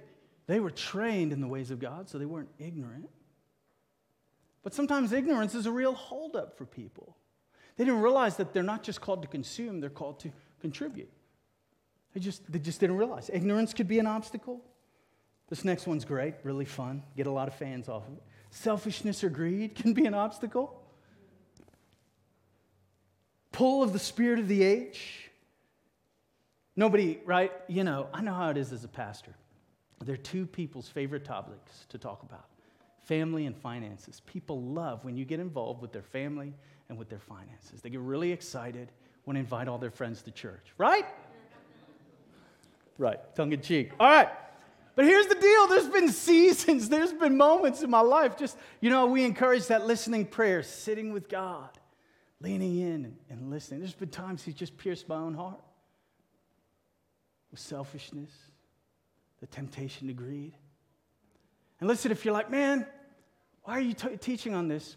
they 0.48 0.60
were 0.60 0.72
trained 0.72 1.34
in 1.34 1.42
the 1.42 1.48
ways 1.48 1.72
of 1.72 1.80
God, 1.80 2.10
so 2.10 2.18
they 2.18 2.26
weren't 2.26 2.50
ignorant. 2.60 3.10
But 4.64 4.74
sometimes 4.74 5.12
ignorance 5.12 5.56
is 5.56 5.66
a 5.66 5.72
real 5.72 5.94
holdup 5.94 6.58
for 6.58 6.66
people. 6.66 7.16
They 7.78 7.86
didn't 7.86 8.02
realize 8.02 8.38
that 8.38 8.54
they're 8.54 8.64
not 8.64 8.84
just 8.84 9.02
called 9.02 9.22
to 9.24 9.28
consume, 9.28 9.80
they're 9.80 9.90
called 9.90 10.20
to 10.22 10.32
contribute. 10.62 11.12
They 12.14 12.20
just, 12.20 12.50
they 12.52 12.60
just 12.60 12.80
didn't 12.80 12.98
realize. 12.98 13.30
Ignorance 13.32 13.74
could 13.74 13.88
be 13.88 14.00
an 14.00 14.08
obstacle. 14.08 14.62
This 15.50 15.66
next 15.66 15.86
one's 15.86 16.06
great, 16.06 16.36
really 16.44 16.66
fun, 16.66 17.04
get 17.16 17.28
a 17.28 17.32
lot 17.32 17.48
of 17.48 17.56
fans 17.56 17.90
off 17.90 18.08
of 18.08 18.14
it. 18.14 18.24
Selfishness 18.50 19.24
or 19.24 19.30
greed 19.30 19.76
can 19.76 19.94
be 19.94 20.06
an 20.06 20.14
obstacle. 20.14 20.82
Pull 23.52 23.84
of 23.84 23.94
the 23.94 24.00
spirit 24.00 24.40
of 24.40 24.48
the 24.48 24.64
age. 24.64 25.30
Nobody, 26.76 27.20
right? 27.26 27.52
You 27.68 27.84
know, 27.84 28.08
I 28.14 28.22
know 28.22 28.34
how 28.34 28.50
it 28.50 28.58
is 28.58 28.74
as 28.74 28.84
a 28.84 28.88
pastor. 28.88 29.36
They're 30.04 30.18
two 30.18 30.46
people's 30.46 30.90
favorite 30.90 31.26
topics 31.26 31.86
to 31.90 31.98
talk 31.98 32.24
about 32.24 32.46
family 33.04 33.46
and 33.46 33.56
finances. 33.56 34.22
People 34.26 34.62
love 34.62 35.06
when 35.06 35.16
you 35.16 35.26
get 35.26 35.40
involved 35.40 35.82
with 35.82 35.92
their 35.92 36.02
family 36.02 36.54
and 36.90 36.98
with 36.98 37.10
their 37.10 37.20
finances. 37.20 37.82
They 37.82 37.90
get 37.90 38.02
really 38.02 38.32
excited 38.32 38.92
when 39.24 39.36
they 39.36 39.40
invite 39.40 39.68
all 39.68 39.78
their 39.78 39.92
friends 39.92 40.22
to 40.24 40.32
church, 40.32 40.74
right? 40.78 41.06
Right, 42.98 43.20
tongue 43.36 43.52
in 43.52 43.62
cheek. 43.62 43.92
All 44.00 44.10
right. 44.10 44.30
But 44.96 45.06
here's 45.06 45.28
the 45.28 45.36
deal 45.36 45.68
there's 45.68 45.90
been 45.90 46.10
seasons, 46.10 46.88
there's 46.90 47.12
been 47.14 47.36
moments 47.36 47.84
in 47.84 47.90
my 47.90 48.00
life, 48.00 48.38
just, 48.38 48.58
you 48.80 48.90
know, 48.90 49.08
we 49.08 49.26
encourage 49.26 49.68
that 49.68 49.86
listening 49.86 50.26
prayer, 50.26 50.64
sitting 50.64 51.12
with 51.12 51.28
God, 51.28 51.70
leaning 52.40 52.80
in 52.80 53.18
and, 53.30 53.50
listening. 53.50 53.82
There's 53.82 53.94
been 53.94 54.10
times 54.10 54.44
He's 54.44 54.56
just 54.56 54.78
pierced 54.78 55.10
my 55.10 55.18
own 55.18 55.34
heart 55.34 55.60
with 57.52 57.60
selfishness, 57.60 58.32
the 59.46 59.56
temptation 59.56 60.08
to 60.08 60.14
greed. 60.14 60.54
And 61.80 61.88
listen, 61.88 62.12
if 62.12 62.26
you're 62.26 62.34
like, 62.34 62.50
man, 62.50 62.88
why 63.64 63.74
are 63.74 63.82
you 63.82 63.94
t- 63.94 64.18
teaching 64.18 64.56
on 64.56 64.68
this? 64.68 64.96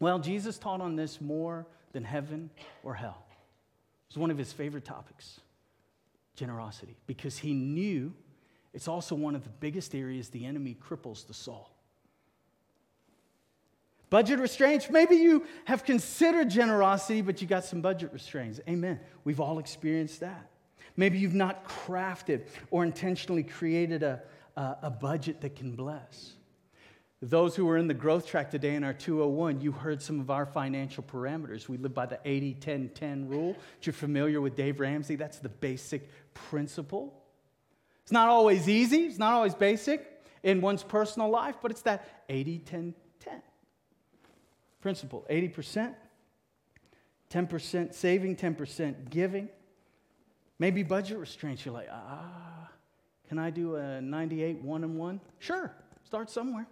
Well, 0.00 0.18
Jesus 0.18 0.58
taught 0.58 0.80
on 0.80 0.96
this 0.96 1.20
more 1.20 1.66
than 1.92 2.02
heaven 2.02 2.50
or 2.82 2.94
hell. 2.94 3.24
It 3.30 4.14
was 4.14 4.18
one 4.18 4.32
of 4.32 4.38
his 4.38 4.52
favorite 4.52 4.84
topics 4.84 5.40
generosity, 6.34 6.96
because 7.06 7.38
he 7.38 7.54
knew 7.54 8.12
it's 8.74 8.88
also 8.88 9.14
one 9.14 9.34
of 9.34 9.42
the 9.42 9.48
biggest 9.48 9.94
areas 9.94 10.28
the 10.28 10.44
enemy 10.44 10.76
cripples 10.86 11.26
the 11.26 11.32
soul. 11.32 11.70
Budget 14.10 14.38
restraints. 14.38 14.90
Maybe 14.90 15.16
you 15.16 15.46
have 15.64 15.82
considered 15.84 16.50
generosity, 16.50 17.22
but 17.22 17.40
you 17.40 17.48
got 17.48 17.64
some 17.64 17.80
budget 17.80 18.12
restraints. 18.12 18.60
Amen. 18.68 19.00
We've 19.24 19.40
all 19.40 19.58
experienced 19.58 20.20
that. 20.20 20.50
Maybe 20.96 21.18
you've 21.18 21.34
not 21.34 21.68
crafted 21.68 22.46
or 22.70 22.84
intentionally 22.84 23.42
created 23.42 24.02
a, 24.02 24.22
a, 24.56 24.76
a 24.82 24.90
budget 24.90 25.40
that 25.42 25.56
can 25.56 25.72
bless. 25.72 26.32
Those 27.22 27.56
who 27.56 27.64
were 27.64 27.78
in 27.78 27.88
the 27.88 27.94
growth 27.94 28.26
track 28.26 28.50
today 28.50 28.74
in 28.74 28.84
our 28.84 28.92
201, 28.92 29.60
you 29.60 29.72
heard 29.72 30.02
some 30.02 30.20
of 30.20 30.30
our 30.30 30.44
financial 30.44 31.02
parameters. 31.02 31.68
We 31.68 31.78
live 31.78 31.94
by 31.94 32.06
the 32.06 32.20
80 32.24 32.54
10 32.54 32.88
10 32.90 33.28
rule. 33.28 33.56
If 33.80 33.86
you're 33.86 33.94
familiar 33.94 34.40
with 34.40 34.54
Dave 34.54 34.80
Ramsey, 34.80 35.16
that's 35.16 35.38
the 35.38 35.48
basic 35.48 36.10
principle. 36.34 37.22
It's 38.02 38.12
not 38.12 38.28
always 38.28 38.68
easy, 38.68 39.04
it's 39.06 39.18
not 39.18 39.32
always 39.32 39.54
basic 39.54 40.22
in 40.42 40.60
one's 40.60 40.82
personal 40.82 41.30
life, 41.30 41.56
but 41.62 41.70
it's 41.70 41.82
that 41.82 42.24
80 42.28 42.58
10 42.58 42.94
10 43.20 43.42
principle 44.80 45.26
80%, 45.28 45.94
10% 47.30 47.94
saving, 47.94 48.36
10% 48.36 49.10
giving. 49.10 49.48
Maybe 50.58 50.82
budget 50.82 51.18
restraints. 51.18 51.64
You're 51.64 51.74
like, 51.74 51.88
ah, 51.90 52.68
can 53.28 53.38
I 53.38 53.50
do 53.50 53.76
a 53.76 54.00
98 54.00 54.62
one 54.62 54.84
and 54.84 54.96
one? 54.96 55.20
Sure, 55.38 55.74
start 56.04 56.30
somewhere 56.30 56.66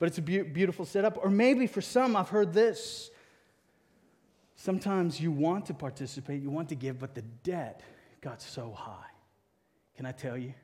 but 0.00 0.06
it's 0.08 0.18
a 0.18 0.22
be- 0.22 0.42
beautiful 0.42 0.84
setup. 0.84 1.18
Or 1.22 1.30
maybe 1.30 1.68
for 1.68 1.82
some, 1.82 2.16
I've 2.16 2.30
heard 2.30 2.52
this. 2.52 3.10
Sometimes 4.56 5.20
you 5.20 5.30
want 5.30 5.66
to 5.66 5.74
participate, 5.74 6.42
you 6.42 6.50
want 6.50 6.70
to 6.70 6.74
give, 6.74 6.98
but 6.98 7.14
the 7.14 7.22
debt 7.22 7.82
got 8.20 8.42
so 8.42 8.72
high. 8.72 9.06
Can 9.96 10.06
I 10.06 10.12
tell 10.12 10.36
you? 10.36 10.54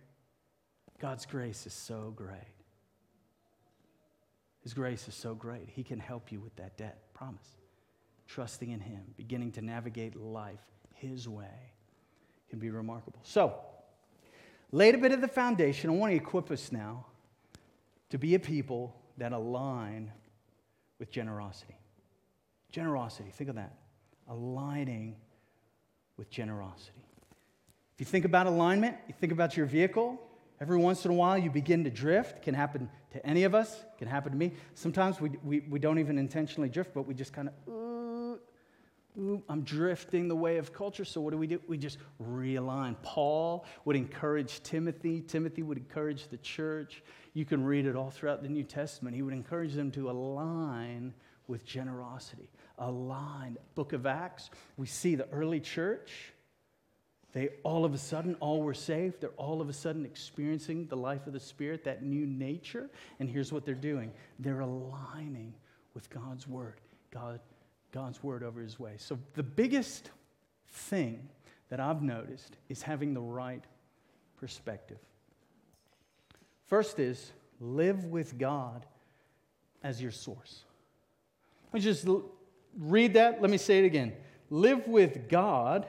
God's 0.99 1.27
grace 1.27 1.67
is 1.67 1.75
so 1.75 2.12
great. 2.17 2.39
His 4.62 4.73
grace 4.73 5.07
is 5.07 5.15
so 5.15 5.35
great. 5.35 5.69
He 5.69 5.85
can 5.85 6.01
help 6.01 6.33
you 6.33 6.41
with 6.41 6.57
that 6.57 6.77
debt. 6.79 7.12
Promise. 7.15 7.57
Trusting 8.27 8.71
in 8.71 8.81
Him, 8.81 9.03
beginning 9.17 9.53
to 9.53 9.62
navigate 9.62 10.17
life 10.17 10.65
His 10.97 11.29
way 11.29 11.73
can 12.49 12.59
be 12.59 12.71
remarkable. 12.71 13.21
So, 13.23 13.55
laid 14.73 14.95
a 14.95 14.99
bit 14.99 15.13
of 15.13 15.21
the 15.21 15.29
foundation. 15.29 15.91
I 15.91 15.95
want 15.95 16.13
to 16.13 16.17
equip 16.17 16.51
us 16.51 16.73
now 16.73 17.07
to 18.11 18.19
be 18.19 18.35
a 18.35 18.39
people 18.39 18.95
that 19.19 19.33
align 19.33 20.13
with 20.99 21.11
generosity. 21.11 21.77
Generosity, 22.71 23.31
think 23.31 23.51
of 23.51 23.57
that. 23.57 23.75
Aligning 24.29 25.17
with 26.17 26.31
generosity. 26.31 27.05
If 27.95 28.01
you 28.01 28.07
think 28.07 28.25
about 28.25 28.47
alignment, 28.47 28.97
you 29.09 29.15
think 29.19 29.33
about 29.33 29.57
your 29.57 29.67
vehicle, 29.67 30.21
every 30.61 30.77
once 30.77 31.05
in 31.05 31.11
a 31.11 31.15
while 31.15 31.39
you 31.39 31.51
begin 31.51 31.85
to 31.85 31.91
drift. 31.91 32.43
Can 32.43 32.55
happen 32.55 32.91
to 33.13 33.27
any 33.27 33.45
of 33.45 33.55
us, 33.55 33.85
can 33.99 34.09
happen 34.09 34.33
to 34.33 34.39
me. 34.39 34.53
Sometimes 34.75 35.21
we, 35.21 35.31
we, 35.43 35.61
we 35.61 35.79
don't 35.79 35.99
even 35.99 36.19
intentionally 36.19 36.69
drift, 36.69 36.93
but 36.93 37.07
we 37.07 37.15
just 37.15 37.33
kind 37.33 37.49
of, 37.49 37.55
ooh, 39.19 39.43
I'm 39.49 39.63
drifting 39.63 40.29
the 40.29 40.37
way 40.37 40.59
of 40.59 40.73
culture. 40.73 41.05
So 41.05 41.21
what 41.21 41.31
do 41.31 41.39
we 41.39 41.47
do? 41.47 41.61
We 41.67 41.79
just 41.79 41.99
realign. 42.23 42.97
Paul 43.03 43.65
would 43.85 43.97
encourage 43.97 44.63
Timothy. 44.63 45.21
Timothy 45.21 45.63
would 45.63 45.79
encourage 45.79 46.29
the 46.29 46.37
church. 46.39 47.03
You 47.35 47.45
can 47.45 47.65
read 47.65 47.87
it 47.87 47.97
all 47.97 48.11
throughout 48.11 48.43
the 48.43 48.49
New 48.49 48.65
Testament. 48.65 49.17
He 49.17 49.23
would 49.23 49.35
encourage 49.35 49.75
them 49.75 49.91
to 49.93 50.11
align 50.11 51.15
with 51.49 51.65
generosity. 51.65 52.51
Align. 52.79 53.57
Book 53.75 53.93
of 53.93 54.07
Acts, 54.07 54.51
we 54.77 54.87
see 54.87 55.15
the 55.15 55.29
early 55.29 55.61
church. 55.61 56.33
They 57.33 57.51
all 57.65 57.85
of 57.85 57.93
a 57.93 57.99
sudden 57.99 58.35
all 58.37 58.63
were 58.63 58.75
saved. 58.75 59.21
They're 59.21 59.31
all 59.31 59.61
of 59.61 59.69
a 59.69 59.73
sudden 59.73 60.07
experiencing 60.07 60.87
the 60.87 60.97
life 60.97 61.27
of 61.27 61.35
the 61.35 61.41
Spirit, 61.41 61.85
that 61.85 62.03
new 62.03 62.27
nature. 62.27 62.89
And 63.21 63.29
here's 63.29 63.53
what 63.53 63.65
they're 63.67 63.75
doing 63.75 64.13
they're 64.39 64.61
aligning 64.61 65.53
with 65.93 66.09
God's 66.09 66.49
word. 66.49 66.81
God 67.11 67.41
God's 67.97 68.23
word 68.23 68.43
over 68.43 68.61
his 68.61 68.79
way. 68.79 68.93
So, 68.99 69.19
the 69.33 69.43
biggest 69.43 70.11
thing 70.69 71.31
that 71.71 71.81
I've 71.81 72.03
noticed 72.03 72.59
is 72.69 72.83
having 72.83 73.15
the 73.15 73.23
right 73.23 73.65
perspective. 74.39 74.99
First 76.67 76.99
is 76.99 77.33
Live 77.59 78.05
with 78.05 78.37
God 78.37 78.85
as 79.83 80.03
your 80.03 80.11
source. 80.11 80.65
Let 81.73 81.75
me 81.75 81.81
just 81.81 82.07
read 82.79 83.15
that. 83.15 83.41
Let 83.41 83.51
me 83.51 83.57
say 83.57 83.79
it 83.79 83.87
again. 83.87 84.13
Live 84.51 84.87
with 84.87 85.27
God 85.31 85.87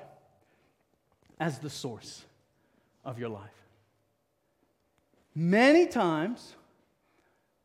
as 1.42 1.60
the 1.60 1.70
source 1.70 2.24
of 3.04 3.20
your 3.20 3.28
life. 3.28 3.52
Many 5.36 5.88
times, 5.88 6.56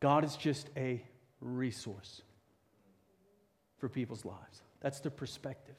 God 0.01 0.25
is 0.25 0.35
just 0.35 0.69
a 0.75 1.01
resource 1.39 2.23
for 3.83 3.89
people's 3.89 4.23
lives. 4.23 4.61
That's 4.79 5.01
the 5.01 5.11
perspective. 5.11 5.75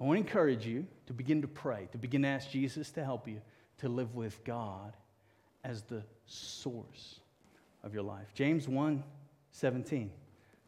I 0.00 0.04
want 0.04 0.16
to 0.16 0.24
encourage 0.24 0.64
you 0.64 0.86
to 1.08 1.12
begin 1.12 1.42
to 1.42 1.48
pray, 1.48 1.88
to 1.90 1.98
begin 1.98 2.22
to 2.22 2.28
ask 2.28 2.48
Jesus 2.48 2.92
to 2.92 3.04
help 3.04 3.26
you 3.26 3.40
to 3.78 3.88
live 3.88 4.14
with 4.14 4.44
God 4.44 4.92
as 5.64 5.82
the 5.82 6.04
source 6.26 7.18
of 7.82 7.92
your 7.92 8.04
life. 8.04 8.28
James 8.32 8.68
1 8.68 9.02
17, 9.50 10.12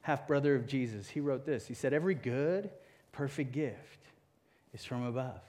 half 0.00 0.26
brother 0.26 0.56
of 0.56 0.66
Jesus, 0.66 1.08
he 1.08 1.20
wrote 1.20 1.46
this. 1.46 1.68
He 1.68 1.74
said, 1.74 1.92
Every 1.92 2.16
good, 2.16 2.68
perfect 3.12 3.52
gift 3.52 4.00
is 4.74 4.84
from 4.84 5.04
above, 5.04 5.42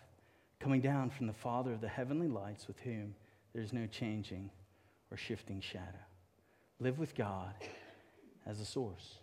coming 0.60 0.82
down 0.82 1.10
from 1.10 1.26
the 1.26 1.34
Father 1.34 1.74
of 1.74 1.82
the 1.82 1.88
heavenly 1.88 2.28
lights, 2.28 2.68
with 2.68 2.78
whom 2.82 3.16
there's 3.56 3.74
no 3.74 3.88
changing 3.88 4.52
or 5.10 5.18
shifting 5.18 5.60
shadow. 5.60 6.06
Live 6.80 7.00
with 7.00 7.16
God 7.16 7.56
as 8.46 8.60
a 8.60 8.66
source. 8.66 9.16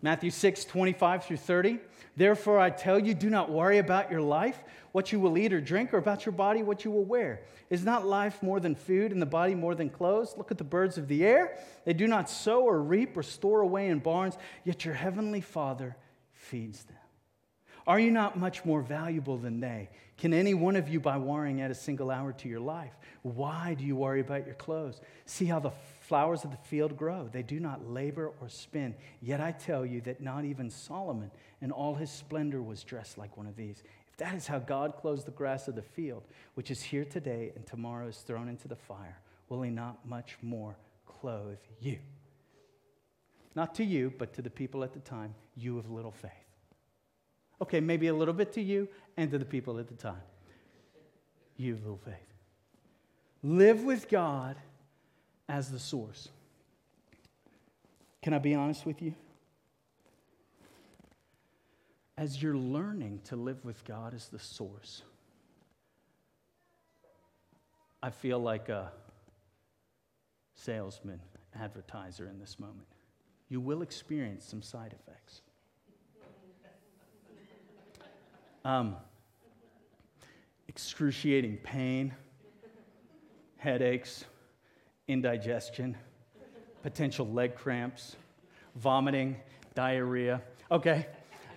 Matthew 0.00 0.30
6, 0.30 0.64
25 0.64 1.24
through 1.24 1.36
30. 1.38 1.78
Therefore, 2.16 2.58
I 2.58 2.70
tell 2.70 2.98
you, 2.98 3.14
do 3.14 3.30
not 3.30 3.50
worry 3.50 3.78
about 3.78 4.10
your 4.10 4.20
life, 4.20 4.62
what 4.92 5.12
you 5.12 5.20
will 5.20 5.38
eat 5.38 5.52
or 5.52 5.60
drink, 5.60 5.94
or 5.94 5.98
about 5.98 6.26
your 6.26 6.32
body, 6.32 6.62
what 6.62 6.84
you 6.84 6.90
will 6.90 7.04
wear. 7.04 7.42
Is 7.70 7.84
not 7.84 8.06
life 8.06 8.42
more 8.42 8.60
than 8.60 8.74
food, 8.74 9.12
and 9.12 9.20
the 9.20 9.26
body 9.26 9.54
more 9.54 9.74
than 9.74 9.90
clothes? 9.90 10.34
Look 10.36 10.50
at 10.50 10.58
the 10.58 10.64
birds 10.64 10.98
of 10.98 11.08
the 11.08 11.24
air. 11.24 11.58
They 11.84 11.92
do 11.92 12.06
not 12.06 12.30
sow 12.30 12.62
or 12.62 12.82
reap 12.82 13.16
or 13.16 13.22
store 13.22 13.60
away 13.60 13.88
in 13.88 13.98
barns, 13.98 14.36
yet 14.64 14.84
your 14.84 14.94
heavenly 14.94 15.40
Father 15.40 15.96
feeds 16.32 16.84
them. 16.84 16.96
Are 17.86 17.98
you 17.98 18.10
not 18.10 18.38
much 18.38 18.64
more 18.64 18.82
valuable 18.82 19.38
than 19.38 19.60
they? 19.60 19.88
Can 20.18 20.34
any 20.34 20.52
one 20.52 20.76
of 20.76 20.88
you, 20.88 21.00
by 21.00 21.16
worrying, 21.16 21.60
add 21.62 21.70
a 21.70 21.74
single 21.74 22.10
hour 22.10 22.32
to 22.34 22.48
your 22.48 22.60
life? 22.60 22.92
Why 23.22 23.74
do 23.74 23.84
you 23.84 23.96
worry 23.96 24.20
about 24.20 24.44
your 24.44 24.56
clothes? 24.56 25.00
See 25.24 25.46
how 25.46 25.58
the 25.58 25.72
flowers 26.08 26.42
of 26.42 26.50
the 26.50 26.56
field 26.56 26.96
grow. 26.96 27.28
They 27.30 27.42
do 27.42 27.60
not 27.60 27.86
labor 27.86 28.32
or 28.40 28.48
spin. 28.48 28.94
Yet 29.20 29.40
I 29.40 29.52
tell 29.52 29.84
you 29.84 30.00
that 30.02 30.22
not 30.22 30.46
even 30.46 30.70
Solomon 30.70 31.30
in 31.60 31.70
all 31.70 31.94
his 31.94 32.10
splendor 32.10 32.62
was 32.62 32.82
dressed 32.82 33.18
like 33.18 33.36
one 33.36 33.46
of 33.46 33.56
these. 33.56 33.82
If 34.08 34.16
that 34.16 34.34
is 34.34 34.46
how 34.46 34.58
God 34.58 34.96
clothes 34.96 35.24
the 35.24 35.30
grass 35.30 35.68
of 35.68 35.74
the 35.74 35.82
field, 35.82 36.24
which 36.54 36.70
is 36.70 36.82
here 36.82 37.04
today 37.04 37.52
and 37.54 37.66
tomorrow 37.66 38.08
is 38.08 38.16
thrown 38.18 38.48
into 38.48 38.68
the 38.68 38.76
fire, 38.76 39.20
will 39.50 39.60
he 39.60 39.70
not 39.70 40.08
much 40.08 40.38
more 40.40 40.78
clothe 41.06 41.58
you? 41.78 41.98
Not 43.54 43.74
to 43.74 43.84
you, 43.84 44.10
but 44.16 44.32
to 44.34 44.42
the 44.42 44.50
people 44.50 44.82
at 44.84 44.94
the 44.94 45.00
time, 45.00 45.34
you 45.56 45.78
of 45.78 45.90
little 45.90 46.12
faith. 46.12 46.30
Okay, 47.60 47.80
maybe 47.80 48.06
a 48.06 48.14
little 48.14 48.34
bit 48.34 48.52
to 48.52 48.62
you 48.62 48.88
and 49.18 49.30
to 49.30 49.38
the 49.38 49.44
people 49.44 49.78
at 49.78 49.88
the 49.88 49.94
time. 49.94 50.22
You 51.58 51.74
of 51.74 51.82
little 51.82 52.00
faith. 52.02 52.14
Live 53.42 53.84
with 53.84 54.08
God 54.08 54.56
as 55.48 55.70
the 55.70 55.78
source. 55.78 56.28
Can 58.22 58.34
I 58.34 58.38
be 58.38 58.54
honest 58.54 58.84
with 58.84 59.00
you? 59.00 59.14
As 62.16 62.42
you're 62.42 62.56
learning 62.56 63.20
to 63.24 63.36
live 63.36 63.64
with 63.64 63.84
God 63.84 64.12
as 64.12 64.28
the 64.28 64.38
source, 64.38 65.02
I 68.02 68.10
feel 68.10 68.38
like 68.38 68.68
a 68.68 68.90
salesman, 70.54 71.20
advertiser 71.58 72.28
in 72.28 72.38
this 72.38 72.58
moment. 72.58 72.88
You 73.48 73.60
will 73.60 73.82
experience 73.82 74.44
some 74.44 74.62
side 74.62 74.94
effects. 75.00 75.42
Um, 78.64 78.96
excruciating 80.66 81.56
pain, 81.58 82.12
headaches 83.56 84.24
indigestion, 85.08 85.96
potential 86.82 87.26
leg 87.26 87.56
cramps, 87.56 88.14
vomiting, 88.76 89.36
diarrhea. 89.74 90.42
Okay. 90.70 91.06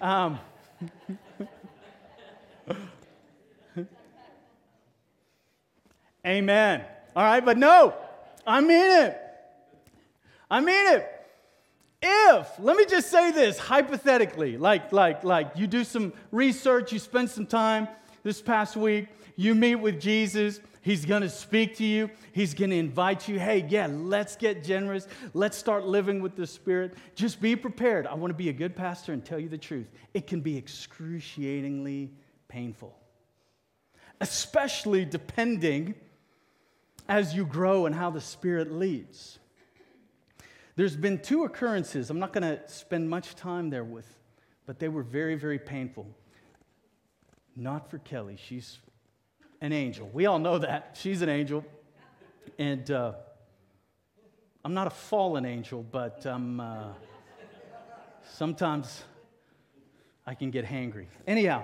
Um, 0.02 0.40
amen. 6.26 6.86
All 7.16 7.24
right, 7.24 7.46
but 7.46 7.58
no, 7.58 7.94
I 8.48 8.62
mean 8.62 8.92
it. 8.92 9.18
I 10.50 10.62
mean 10.62 10.96
it. 10.96 11.08
If, 12.02 12.48
let 12.60 12.78
me 12.78 12.86
just 12.86 13.12
say 13.12 13.32
this 13.32 13.60
hypothetically, 13.60 14.58
like, 14.58 14.92
like, 14.92 15.24
like 15.24 15.52
you 15.56 15.68
do 15.68 15.84
some 15.84 16.14
research, 16.32 16.92
you 16.92 16.98
spend 16.98 17.30
some 17.30 17.46
time 17.46 17.88
this 18.24 18.42
past 18.42 18.76
week, 18.76 19.08
you 19.36 19.56
meet 19.56 19.76
with 19.76 20.00
Jesus, 20.00 20.60
He's 20.84 21.06
going 21.06 21.22
to 21.22 21.30
speak 21.30 21.78
to 21.78 21.86
you. 21.86 22.10
He's 22.32 22.56
going 22.56 22.72
to 22.72 22.78
invite 22.78 23.28
you. 23.28 23.40
Hey, 23.40 23.66
yeah, 23.70 23.88
let's 23.88 24.36
get 24.36 24.64
generous. 24.64 25.08
Let's 25.36 25.56
start 25.56 25.86
living 25.86 26.24
with 26.24 26.36
the 26.36 26.48
Spirit. 26.48 26.96
Just 27.14 27.40
be 27.40 27.56
prepared. 27.56 28.08
I 28.08 28.16
want 28.16 28.32
to 28.32 28.36
be 28.36 28.50
a 28.50 28.54
good 28.54 28.76
pastor 28.76 29.14
and 29.14 29.24
tell 29.24 29.40
you 29.40 29.48
the 29.48 29.60
truth. 29.60 29.88
It 30.16 30.26
can 30.26 30.42
be 30.42 30.58
excruciatingly 30.58 32.12
painful, 32.48 32.98
especially 34.22 35.06
depending 35.06 35.94
as 37.08 37.36
you 37.36 37.46
grow 37.46 37.86
and 37.86 37.94
how 37.94 38.10
the 38.10 38.22
Spirit 38.22 38.72
leads. 38.72 39.38
There's 40.76 40.96
been 40.96 41.20
two 41.20 41.44
occurrences. 41.44 42.10
I'm 42.10 42.20
not 42.20 42.34
going 42.34 42.58
to 42.58 42.60
spend 42.68 43.08
much 43.08 43.36
time 43.36 43.70
there 43.70 43.84
with, 43.84 44.08
but 44.66 44.80
they 44.80 44.88
were 44.88 45.04
very, 45.04 45.36
very 45.36 45.60
painful. 45.60 46.08
Not 47.56 47.92
for 47.92 48.00
Kelly. 48.00 48.40
She's 48.44 48.80
an 49.62 49.72
angel. 49.72 50.10
We 50.12 50.26
all 50.26 50.40
know 50.40 50.58
that. 50.58 50.98
She's 51.00 51.22
an 51.22 51.30
angel. 51.30 51.64
And 52.58 52.90
uh, 52.90 53.14
I'm 54.66 54.74
not 54.74 54.88
a 54.88 54.92
fallen 54.92 55.46
angel, 55.46 55.84
but 55.84 56.26
um, 56.26 56.60
uh, 56.60 56.90
sometimes 58.34 59.04
I 60.26 60.34
can 60.34 60.52
get 60.52 60.66
hangry. 60.66 61.06
Anyhow, 61.28 61.64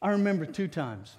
I 0.00 0.10
remember 0.10 0.46
two 0.46 0.68
times. 0.68 1.16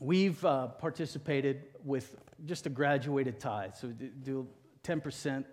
We've 0.00 0.42
uh, 0.44 0.68
participated 0.68 1.64
with 1.84 2.16
just 2.46 2.66
a 2.66 2.70
graduated 2.70 3.40
tithe, 3.40 3.74
so 3.74 3.88
do 3.88 4.46
10%, 4.84 5.40
a 5.40 5.44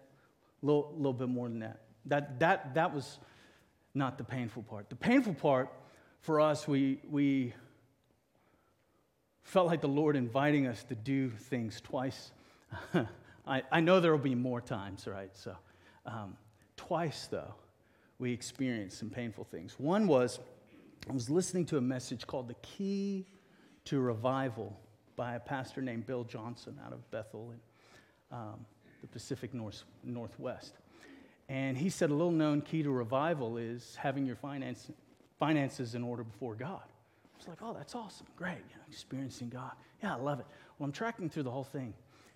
little, 0.62 0.94
little 0.96 1.14
bit 1.14 1.30
more 1.30 1.50
than 1.50 1.60
that. 1.60 1.82
That, 2.06 2.40
that. 2.40 2.76
that 2.76 2.94
was 2.94 3.20
not 3.96 4.18
the 4.18 4.24
painful 4.24 4.64
part. 4.64 4.90
The 4.90 4.96
painful 4.96 5.34
part 5.34 5.70
for 6.20 6.42
us, 6.42 6.68
we, 6.68 7.00
we 7.10 7.54
felt 9.46 9.68
like 9.68 9.80
the 9.80 9.88
Lord 9.88 10.16
inviting 10.16 10.68
us 10.68 10.84
to 10.86 10.96
do 10.96 11.30
things 11.30 11.80
twice. 11.80 12.32
I, 13.48 13.62
I 13.72 13.80
know 13.80 14.00
there 14.00 14.12
will 14.12 14.18
be 14.18 14.36
more 14.36 14.60
times, 14.60 15.08
right? 15.08 15.30
So, 15.34 15.56
um, 16.06 16.36
twice 16.76 17.28
though, 17.28 17.54
we 18.20 18.34
experienced 18.34 18.98
some 19.00 19.10
painful 19.10 19.46
things. 19.46 19.76
One 19.80 20.08
was 20.08 20.40
I 21.08 21.14
was 21.14 21.30
listening 21.30 21.66
to 21.68 21.78
a 21.78 21.82
message 21.82 22.26
called 22.26 22.48
The 22.48 22.56
Key 22.56 23.28
to 23.86 24.00
Revival 24.00 24.76
by 25.16 25.36
a 25.36 25.40
pastor 25.40 25.82
named 25.82 26.08
Bill 26.08 26.24
Johnson 26.24 26.80
out 26.84 26.92
of 26.92 27.10
Bethel 27.12 27.52
in 27.52 28.36
um, 28.36 28.66
the 29.02 29.08
Pacific 29.08 29.54
North, 29.54 29.84
Northwest. 30.04 30.74
And 31.48 31.78
he 31.78 31.90
said 31.90 32.10
a 32.10 32.14
little 32.14 32.32
known 32.32 32.62
key 32.62 32.82
to 32.82 32.90
revival 32.90 33.58
is 33.58 33.96
having 34.02 34.26
your 34.26 34.36
finance, 34.36 34.90
finances 35.38 35.94
in 35.94 36.04
order 36.04 36.24
before 36.24 36.56
God. 36.56 36.82
It's 37.38 37.48
like, 37.48 37.60
oh, 37.62 37.74
that's 37.74 37.96
awesome. 37.96 38.28
Great. 38.36 38.58
You 38.70 38.76
know, 38.76 38.84
experiencing 38.90 39.50
God. 39.50 39.72
Yeah, 40.02 40.16
I 40.16 40.20
love 40.20 40.40
it. 40.40 40.46
Well, 40.78 40.86
I'm 40.86 40.92
tracking 40.92 41.30
through 41.30 41.44
the 41.44 41.52
whole 41.52 41.64
thing. 41.64 41.94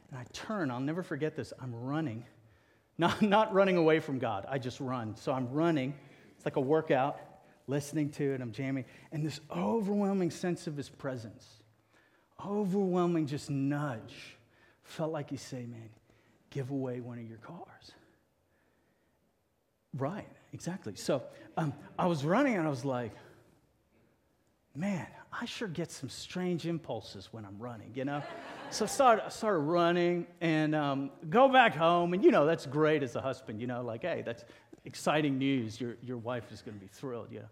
And 0.09 0.19
I 0.19 0.23
turn, 0.33 0.71
I'll 0.71 0.79
never 0.79 1.03
forget 1.03 1.35
this. 1.35 1.53
I'm 1.61 1.73
running. 1.73 2.25
Not, 2.99 3.21
not 3.21 3.53
running 3.53 3.77
away 3.77 4.01
from 4.01 4.19
God. 4.19 4.45
I 4.49 4.57
just 4.57 4.81
run. 4.81 5.15
So 5.15 5.31
I'm 5.31 5.49
running. 5.53 5.93
It's 6.35 6.43
like 6.43 6.57
a 6.57 6.61
workout, 6.61 7.17
listening 7.65 8.09
to 8.09 8.33
it. 8.33 8.41
I'm 8.41 8.51
jamming. 8.51 8.83
And 9.13 9.25
this 9.25 9.39
overwhelming 9.55 10.31
sense 10.31 10.67
of 10.67 10.75
his 10.75 10.89
presence, 10.89 11.47
overwhelming 12.45 13.25
just 13.25 13.49
nudge, 13.49 14.37
felt 14.83 15.13
like 15.13 15.29
he 15.29 15.37
say, 15.37 15.65
man, 15.65 15.89
give 16.49 16.71
away 16.71 16.99
one 16.99 17.17
of 17.19 17.23
your 17.23 17.37
cars. 17.37 17.93
Right, 19.97 20.27
exactly. 20.51 20.95
So 20.97 21.23
um, 21.57 21.73
I 21.97 22.05
was 22.07 22.25
running 22.25 22.55
and 22.55 22.67
I 22.67 22.69
was 22.69 22.83
like, 22.83 23.13
man, 24.75 25.07
I 25.31 25.45
sure 25.45 25.67
get 25.67 25.91
some 25.91 26.09
strange 26.09 26.65
impulses 26.65 27.29
when 27.31 27.45
I'm 27.45 27.57
running, 27.59 27.91
you 27.95 28.05
know? 28.05 28.23
so 28.71 28.85
I 28.85 28.87
started, 28.87 29.31
started 29.31 29.59
running 29.59 30.27
and 30.41 30.75
um, 30.75 31.11
go 31.29 31.49
back 31.49 31.75
home. 31.75 32.13
And, 32.13 32.23
you 32.23 32.31
know, 32.31 32.45
that's 32.45 32.65
great 32.65 33.03
as 33.03 33.15
a 33.15 33.21
husband, 33.21 33.61
you 33.61 33.67
know, 33.67 33.81
like, 33.81 34.01
hey, 34.01 34.23
that's 34.25 34.45
exciting 34.85 35.37
news. 35.37 35.79
Your, 35.79 35.95
your 36.03 36.17
wife 36.17 36.51
is 36.51 36.61
going 36.61 36.77
to 36.77 36.81
be 36.81 36.89
thrilled, 36.91 37.31
you 37.31 37.39
know? 37.39 37.45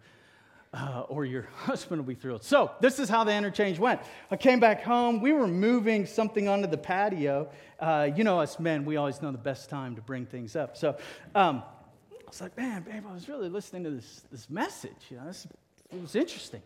uh, 0.74 1.04
or 1.08 1.26
your 1.26 1.44
husband 1.56 2.02
will 2.02 2.08
be 2.08 2.20
thrilled. 2.20 2.44
So, 2.44 2.72
this 2.82 3.00
is 3.00 3.10
how 3.10 3.24
the 3.24 3.34
interchange 3.34 3.80
went. 3.80 4.02
I 4.32 4.38
came 4.38 4.60
back 4.60 4.84
home. 4.84 5.22
We 5.22 5.34
were 5.34 5.48
moving 5.48 6.06
something 6.06 6.48
onto 6.48 6.68
the 6.68 6.78
patio. 6.78 7.50
Uh, 7.80 8.10
you 8.16 8.24
know, 8.24 8.40
us 8.40 8.60
men, 8.60 8.86
we 8.86 8.98
always 8.98 9.22
know 9.22 9.32
the 9.32 9.38
best 9.38 9.70
time 9.70 9.96
to 9.96 10.02
bring 10.02 10.26
things 10.26 10.56
up. 10.56 10.78
So, 10.78 10.98
um, 11.36 11.64
I 12.12 12.30
was 12.30 12.42
like, 12.42 12.58
man, 12.58 12.84
babe, 12.84 13.04
I 13.10 13.14
was 13.14 13.30
really 13.30 13.50
listening 13.50 13.84
to 13.86 13.92
this, 13.92 14.24
this 14.32 14.50
message. 14.50 15.08
You 15.10 15.18
know, 15.18 15.26
this, 15.28 15.48
it 15.92 16.02
was 16.02 16.16
interesting. 16.16 16.62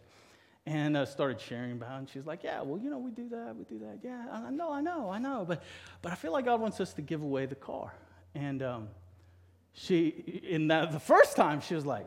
And 0.68 0.96
uh, 0.96 1.06
started 1.06 1.42
sharing 1.42 1.72
about 1.72 1.96
it. 1.96 2.00
And 2.00 2.10
she's 2.10 2.26
like, 2.26 2.44
yeah, 2.44 2.62
well, 2.62 2.80
you 2.80 2.90
know, 2.90 3.00
we 3.00 3.12
do 3.12 3.28
that, 3.30 3.56
we 3.56 3.64
do 3.64 3.80
that. 3.80 4.00
Yeah, 4.04 4.26
I 4.32 4.52
know, 4.52 4.72
I 4.72 4.82
know, 4.82 5.10
I 5.10 5.18
know. 5.18 5.44
But, 5.48 5.64
but 6.04 6.12
I 6.12 6.16
feel 6.16 6.32
like 6.32 6.46
God 6.46 6.62
wants 6.62 6.80
us 6.80 6.94
to 6.94 7.02
give 7.02 7.24
away 7.24 7.48
the 7.48 7.56
car. 7.56 7.94
And 8.36 8.62
um, 8.62 8.88
she, 9.74 10.08
in 10.48 10.68
that, 10.68 10.92
the 10.92 11.00
first 11.00 11.36
time, 11.36 11.62
she 11.62 11.74
was 11.74 11.86
like, 11.86 12.06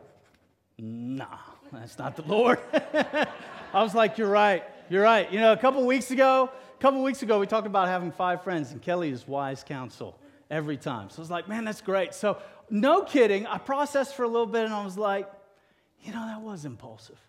nah, 0.77 1.37
that's 1.71 1.97
not 1.97 2.15
the 2.15 2.23
Lord. 2.23 2.59
I 2.73 3.83
was 3.83 3.93
like, 3.93 4.17
you're 4.17 4.29
right, 4.29 4.63
you're 4.89 5.03
right. 5.03 5.31
You 5.31 5.39
know, 5.39 5.51
a 5.51 5.57
couple 5.57 5.85
weeks 5.85 6.11
ago, 6.11 6.49
a 6.73 6.81
couple 6.81 7.03
weeks 7.03 7.23
ago, 7.23 7.39
we 7.39 7.47
talked 7.47 7.67
about 7.67 7.87
having 7.87 8.11
five 8.11 8.43
friends, 8.43 8.71
and 8.71 8.81
Kelly 8.81 9.09
is 9.09 9.27
wise 9.27 9.63
counsel 9.63 10.19
every 10.49 10.77
time. 10.77 11.09
So 11.09 11.19
I 11.19 11.21
was 11.21 11.31
like, 11.31 11.47
man, 11.47 11.65
that's 11.65 11.81
great. 11.81 12.13
So, 12.13 12.37
no 12.69 13.03
kidding, 13.03 13.45
I 13.47 13.57
processed 13.57 14.15
for 14.15 14.23
a 14.23 14.27
little 14.27 14.47
bit, 14.47 14.65
and 14.65 14.73
I 14.73 14.83
was 14.83 14.97
like, 14.97 15.29
you 16.01 16.11
know, 16.13 16.25
that 16.25 16.41
was 16.41 16.65
impulsive. 16.65 17.19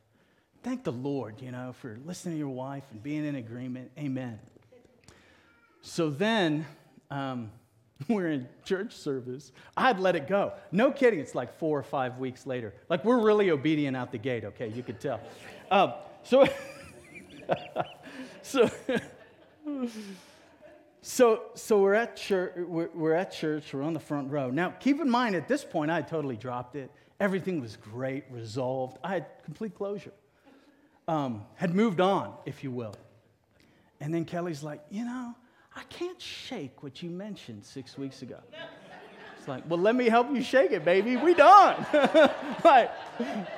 Thank 0.67 0.83
the 0.83 0.91
Lord, 0.91 1.41
you 1.41 1.53
know, 1.53 1.77
for 1.81 1.97
listening 2.05 2.35
to 2.35 2.39
your 2.41 2.49
wife 2.49 2.83
and 2.91 3.01
being 3.01 3.25
in 3.25 3.37
agreement. 3.37 3.93
Amen. 3.97 4.41
So 5.81 6.11
then, 6.11 6.67
um, 7.09 7.53
we're 8.09 8.31
in 8.31 8.49
church 8.65 8.93
service. 8.93 9.53
I'd 9.77 10.01
let 10.01 10.17
it 10.17 10.27
go. 10.27 10.55
No 10.73 10.91
kidding. 10.91 11.21
It's 11.21 11.37
like 11.37 11.57
four 11.57 11.79
or 11.79 11.85
five 11.85 12.19
weeks 12.19 12.49
later. 12.49 12.75
Like 12.89 13.05
we're 13.05 13.21
really 13.21 13.53
obedient 13.53 13.97
out 13.97 14.11
the 14.11 14.19
gate. 14.19 14.45
Okay, 14.45 14.67
you 14.67 14.83
could 14.83 14.99
tell. 14.99 15.21
Um, 15.71 15.93
so, 16.25 16.49
so, 18.43 18.69
so, 21.01 21.43
so 21.55 21.81
we're 21.81 21.95
at 21.95 22.17
church. 22.17 22.55
We're, 22.57 22.91
we're 22.93 23.15
at 23.15 23.31
church. 23.31 23.73
We're 23.73 23.83
on 23.83 23.93
the 23.93 24.01
front 24.01 24.33
row. 24.33 24.51
Now, 24.51 24.71
keep 24.71 25.01
in 25.01 25.09
mind, 25.09 25.37
at 25.37 25.47
this 25.47 25.65
point, 25.65 25.93
I 25.93 26.03
totally 26.03 26.37
dropped 26.37 26.75
it. 26.75 26.91
Everything 27.21 27.61
was 27.61 27.77
great, 27.77 28.25
resolved. 28.33 28.99
I 29.05 29.13
had 29.15 29.27
complete 29.45 29.77
closure. 29.77 30.13
Um, 31.09 31.45
had 31.55 31.75
moved 31.75 32.01
on, 32.01 32.35
if 32.45 32.65
you 32.65 32.71
will. 32.71 32.95
And 34.01 34.13
then 34.13 34.25
Kelly's 34.25 34.63
like, 34.63 34.81
you 34.91 35.05
know, 35.05 35.35
I 35.75 35.83
can't 35.85 36.21
shake 36.21 36.83
what 36.83 37.03
you 37.03 37.11
mentioned 37.11 37.65
six 37.65 37.97
weeks 37.97 38.23
ago. 38.23 38.39
It's 39.39 39.47
like, 39.47 39.63
well, 39.69 39.79
let 39.79 39.95
me 39.95 40.09
help 40.09 40.35
you 40.35 40.43
shake 40.43 40.73
it, 40.73 40.85
baby. 40.85 41.17
We 41.17 41.35
done. 41.35 41.87
like, 42.65 42.91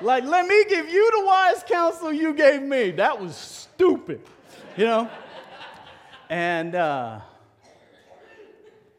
like, 0.01 0.23
let 0.23 0.45
me 0.45 0.65
give 0.65 0.87
you 0.87 1.11
the 1.17 1.25
wise 1.25 1.63
counsel 1.67 2.13
you 2.13 2.33
gave 2.33 2.61
me. 2.61 2.91
That 2.91 3.19
was 3.19 3.35
stupid, 3.35 4.21
you 4.77 4.85
know? 4.85 5.09
And 6.29 6.75
uh, 6.75 7.21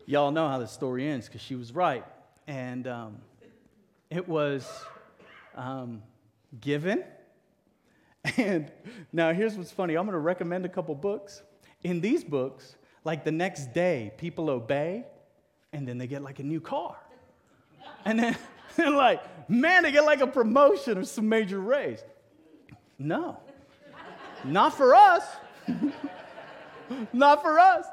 y'all 0.07 0.33
know 0.33 0.49
how 0.49 0.59
the 0.59 0.67
story 0.67 1.07
ends 1.07 1.27
because 1.27 1.43
she 1.43 1.55
was 1.55 1.73
right. 1.73 2.05
And 2.49 2.89
um, 2.89 3.19
it 4.11 4.29
was 4.29 4.69
um, 5.55 6.03
given. 6.61 7.05
And 8.37 8.71
now 9.13 9.33
here's 9.33 9.57
what's 9.57 9.73
funny 9.73 9.95
I'm 9.95 10.05
going 10.05 10.13
to 10.13 10.19
recommend 10.19 10.65
a 10.65 10.69
couple 10.69 10.95
books. 10.95 11.43
In 11.83 12.01
these 12.01 12.23
books, 12.23 12.77
like 13.05 13.25
the 13.25 13.33
next 13.33 13.73
day, 13.73 14.13
people 14.19 14.51
obey, 14.51 15.07
and 15.73 15.89
then 15.89 15.99
they 15.99 16.07
get 16.07 16.23
like 16.23 16.39
a 16.39 16.43
new 16.43 16.61
car. 16.61 16.97
And 18.05 18.19
then 18.19 18.37
they're 18.77 18.91
like, 18.91 19.23
man, 19.49 19.83
they 19.83 19.93
get 19.93 20.05
like 20.05 20.21
a 20.21 20.27
promotion 20.27 20.99
or 20.99 21.05
some 21.05 21.29
major 21.29 21.59
raise. 21.59 22.05
No, 22.99 23.39
not 24.45 24.75
for 24.75 24.95
us. 24.95 25.25
not 27.13 27.41
for 27.41 27.59
us. 27.59 27.87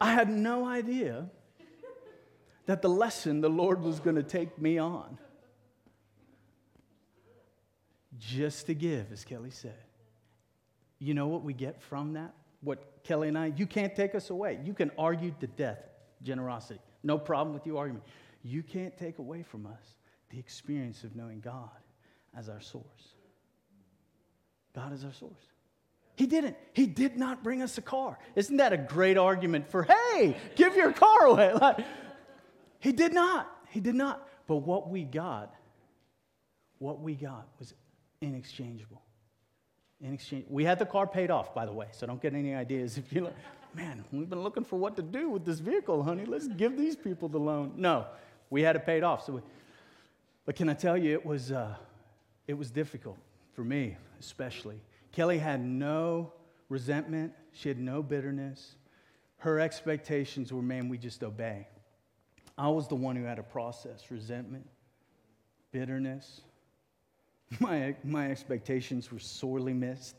I 0.00 0.12
had 0.12 0.28
no 0.30 0.66
idea 0.66 1.26
that 2.66 2.82
the 2.82 2.88
lesson 2.88 3.40
the 3.40 3.48
Lord 3.48 3.82
was 3.82 3.98
going 4.00 4.16
to 4.16 4.22
take 4.22 4.58
me 4.58 4.78
on 4.78 5.18
just 8.18 8.66
to 8.66 8.74
give, 8.74 9.12
as 9.12 9.24
Kelly 9.24 9.50
said. 9.50 9.74
You 10.98 11.14
know 11.14 11.26
what 11.26 11.42
we 11.42 11.52
get 11.52 11.82
from 11.82 12.14
that? 12.14 12.34
what 12.64 13.04
Kelly 13.04 13.28
and 13.28 13.38
I, 13.38 13.52
you 13.56 13.66
can't 13.66 13.94
take 13.94 14.14
us 14.14 14.30
away. 14.30 14.58
You 14.64 14.74
can 14.74 14.90
argue 14.98 15.34
to 15.40 15.46
death 15.46 15.78
generosity. 16.22 16.80
No 17.02 17.18
problem 17.18 17.54
with 17.54 17.66
your 17.66 17.78
argument. 17.78 18.04
You 18.42 18.62
can't 18.62 18.96
take 18.96 19.18
away 19.18 19.42
from 19.42 19.66
us 19.66 19.94
the 20.30 20.38
experience 20.38 21.04
of 21.04 21.14
knowing 21.14 21.40
God 21.40 21.68
as 22.36 22.48
our 22.48 22.60
source. 22.60 22.84
God 24.74 24.92
is 24.92 25.04
our 25.04 25.12
source. 25.12 25.32
He 26.16 26.26
didn't. 26.26 26.56
He 26.72 26.86
did 26.86 27.16
not 27.16 27.42
bring 27.44 27.62
us 27.62 27.76
a 27.76 27.82
car. 27.82 28.18
Isn't 28.34 28.56
that 28.56 28.72
a 28.72 28.76
great 28.76 29.18
argument 29.18 29.70
for, 29.70 29.82
hey, 29.82 30.36
give 30.56 30.74
your 30.74 30.92
car 30.92 31.26
away? 31.26 31.52
Like, 31.60 31.84
he 32.78 32.92
did 32.92 33.14
not. 33.14 33.50
He 33.70 33.80
did 33.80 33.94
not. 33.94 34.28
But 34.46 34.56
what 34.56 34.90
we 34.90 35.04
got, 35.04 35.54
what 36.78 37.00
we 37.00 37.14
got 37.14 37.48
was 37.58 37.72
inexchangeable 38.24 39.02
in 40.00 40.14
exchange. 40.14 40.44
We 40.48 40.64
had 40.64 40.78
the 40.78 40.86
car 40.86 41.06
paid 41.06 41.30
off, 41.30 41.54
by 41.54 41.66
the 41.66 41.72
way, 41.72 41.86
so 41.92 42.06
don't 42.06 42.20
get 42.20 42.34
any 42.34 42.54
ideas 42.54 42.98
if 42.98 43.12
you're 43.12 43.24
like, 43.24 43.36
man, 43.74 44.04
we've 44.12 44.28
been 44.28 44.42
looking 44.42 44.64
for 44.64 44.76
what 44.76 44.96
to 44.96 45.02
do 45.02 45.30
with 45.30 45.44
this 45.44 45.60
vehicle, 45.60 46.02
honey. 46.02 46.24
Let's 46.24 46.48
give 46.48 46.76
these 46.76 46.96
people 46.96 47.28
the 47.28 47.38
loan. 47.38 47.72
No, 47.76 48.06
we 48.50 48.62
had 48.62 48.76
it 48.76 48.86
paid 48.86 49.02
off. 49.02 49.24
So, 49.24 49.34
we, 49.34 49.40
but 50.44 50.56
can 50.56 50.68
I 50.68 50.74
tell 50.74 50.96
you, 50.96 51.12
it 51.12 51.24
was, 51.24 51.52
uh, 51.52 51.74
it 52.46 52.54
was 52.54 52.70
difficult 52.70 53.18
for 53.54 53.64
me, 53.64 53.96
especially. 54.20 54.80
Kelly 55.12 55.38
had 55.38 55.64
no 55.64 56.32
resentment. 56.68 57.32
She 57.52 57.68
had 57.68 57.78
no 57.78 58.02
bitterness. 58.02 58.74
Her 59.38 59.60
expectations 59.60 60.52
were, 60.52 60.62
man, 60.62 60.88
we 60.88 60.98
just 60.98 61.22
obey. 61.22 61.68
I 62.56 62.68
was 62.68 62.88
the 62.88 62.94
one 62.94 63.16
who 63.16 63.24
had 63.24 63.36
to 63.36 63.42
process 63.42 64.10
resentment, 64.10 64.68
bitterness, 65.72 66.42
My, 67.60 67.94
my 68.02 68.30
expectations 68.30 69.12
were 69.12 69.18
sorely 69.18 69.72
missed. 69.72 70.16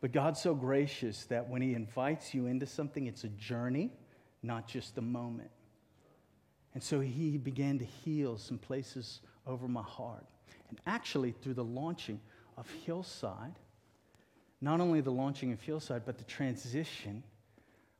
But 0.00 0.12
God's 0.12 0.40
so 0.40 0.54
gracious 0.54 1.24
that 1.26 1.48
when 1.48 1.62
He 1.62 1.74
invites 1.74 2.32
you 2.32 2.46
into 2.46 2.66
something, 2.66 3.06
it's 3.06 3.24
a 3.24 3.28
journey, 3.28 3.90
not 4.42 4.66
just 4.66 4.96
a 4.98 5.02
moment. 5.02 5.50
And 6.74 6.82
so 6.82 7.00
He 7.00 7.36
began 7.36 7.78
to 7.78 7.84
heal 7.84 8.38
some 8.38 8.58
places 8.58 9.20
over 9.46 9.68
my 9.68 9.82
heart. 9.82 10.24
And 10.68 10.80
actually, 10.86 11.32
through 11.32 11.54
the 11.54 11.64
launching 11.64 12.20
of 12.56 12.68
Hillside, 12.86 13.58
not 14.60 14.80
only 14.80 15.00
the 15.00 15.10
launching 15.10 15.52
of 15.52 15.60
Hillside, 15.60 16.04
but 16.04 16.18
the 16.18 16.24
transition 16.24 17.22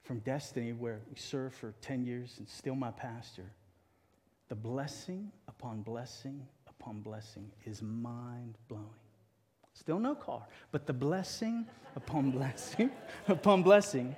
from 0.02 0.20
Destiny, 0.20 0.72
where 0.72 1.00
we 1.10 1.16
served 1.16 1.54
for 1.54 1.74
10 1.80 2.04
years 2.04 2.36
and 2.38 2.48
still 2.48 2.74
my 2.74 2.90
pastor, 2.90 3.50
the 4.48 4.54
blessing 4.54 5.30
upon 5.48 5.82
blessing 5.82 6.46
upon 6.80 7.00
blessing 7.00 7.50
is 7.66 7.82
mind 7.82 8.56
blowing. 8.68 8.86
Still 9.74 9.98
no 9.98 10.14
car, 10.14 10.46
but 10.72 10.86
the 10.86 10.92
blessing 10.92 11.66
upon 11.94 12.30
blessing 12.38 12.90
upon 13.28 13.62
blessing 13.62 14.16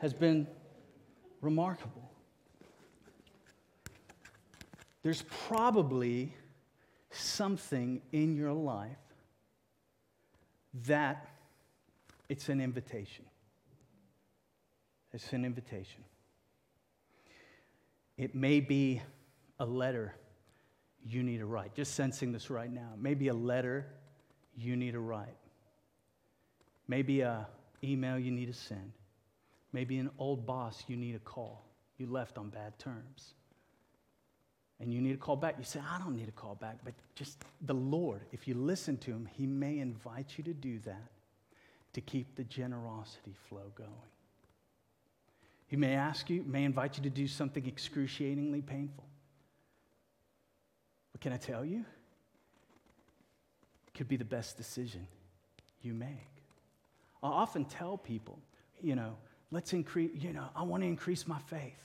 has 0.00 0.14
been 0.14 0.46
remarkable. 1.40 2.10
There's 5.02 5.22
probably 5.46 6.34
something 7.10 8.00
in 8.12 8.36
your 8.36 8.52
life 8.52 8.96
that 10.86 11.28
it's 12.28 12.48
an 12.48 12.60
invitation. 12.60 13.26
It's 15.12 15.32
an 15.32 15.44
invitation. 15.44 16.04
It 18.16 18.34
may 18.34 18.60
be 18.60 19.02
a 19.58 19.66
letter 19.66 20.14
you 21.08 21.22
need 21.22 21.38
to 21.38 21.46
write. 21.46 21.74
Just 21.74 21.94
sensing 21.94 22.32
this 22.32 22.50
right 22.50 22.72
now. 22.72 22.90
Maybe 22.98 23.28
a 23.28 23.34
letter 23.34 23.86
you 24.56 24.76
need 24.76 24.92
to 24.92 25.00
write. 25.00 25.36
Maybe 26.88 27.20
a 27.20 27.46
email 27.82 28.18
you 28.18 28.30
need 28.30 28.46
to 28.46 28.58
send. 28.58 28.92
Maybe 29.72 29.98
an 29.98 30.10
old 30.18 30.46
boss 30.46 30.84
you 30.88 30.96
need 30.96 31.12
to 31.12 31.18
call. 31.18 31.64
You 31.98 32.06
left 32.06 32.38
on 32.38 32.50
bad 32.50 32.78
terms. 32.78 33.34
And 34.80 34.92
you 34.92 35.00
need 35.00 35.12
to 35.12 35.18
call 35.18 35.36
back. 35.36 35.56
You 35.58 35.64
say, 35.64 35.80
I 35.80 35.98
don't 35.98 36.16
need 36.16 36.26
to 36.26 36.32
call 36.32 36.56
back. 36.56 36.78
But 36.84 36.94
just 37.14 37.38
the 37.62 37.74
Lord, 37.74 38.22
if 38.32 38.48
you 38.48 38.54
listen 38.54 38.96
to 38.98 39.10
him, 39.10 39.28
he 39.36 39.46
may 39.46 39.78
invite 39.78 40.34
you 40.36 40.44
to 40.44 40.52
do 40.52 40.78
that 40.80 41.10
to 41.92 42.00
keep 42.00 42.34
the 42.36 42.44
generosity 42.44 43.34
flow 43.48 43.70
going. 43.74 43.90
He 45.66 45.76
may 45.76 45.94
ask 45.94 46.28
you, 46.28 46.44
may 46.46 46.64
invite 46.64 46.96
you 46.96 47.02
to 47.04 47.10
do 47.10 47.26
something 47.26 47.66
excruciatingly 47.66 48.60
painful. 48.60 49.04
Can 51.22 51.32
I 51.32 51.38
tell 51.38 51.64
you? 51.64 51.84
It 53.86 53.94
could 53.94 54.08
be 54.08 54.16
the 54.16 54.24
best 54.24 54.58
decision 54.58 55.06
you 55.80 55.94
make. 55.94 56.10
I 57.22 57.28
often 57.28 57.64
tell 57.64 57.96
people, 57.96 58.38
you 58.82 58.94
know, 58.94 59.16
let's 59.50 59.72
increase, 59.72 60.10
you 60.14 60.34
know, 60.34 60.48
I 60.54 60.62
want 60.64 60.82
to 60.82 60.86
increase 60.86 61.26
my 61.26 61.38
faith. 61.38 61.78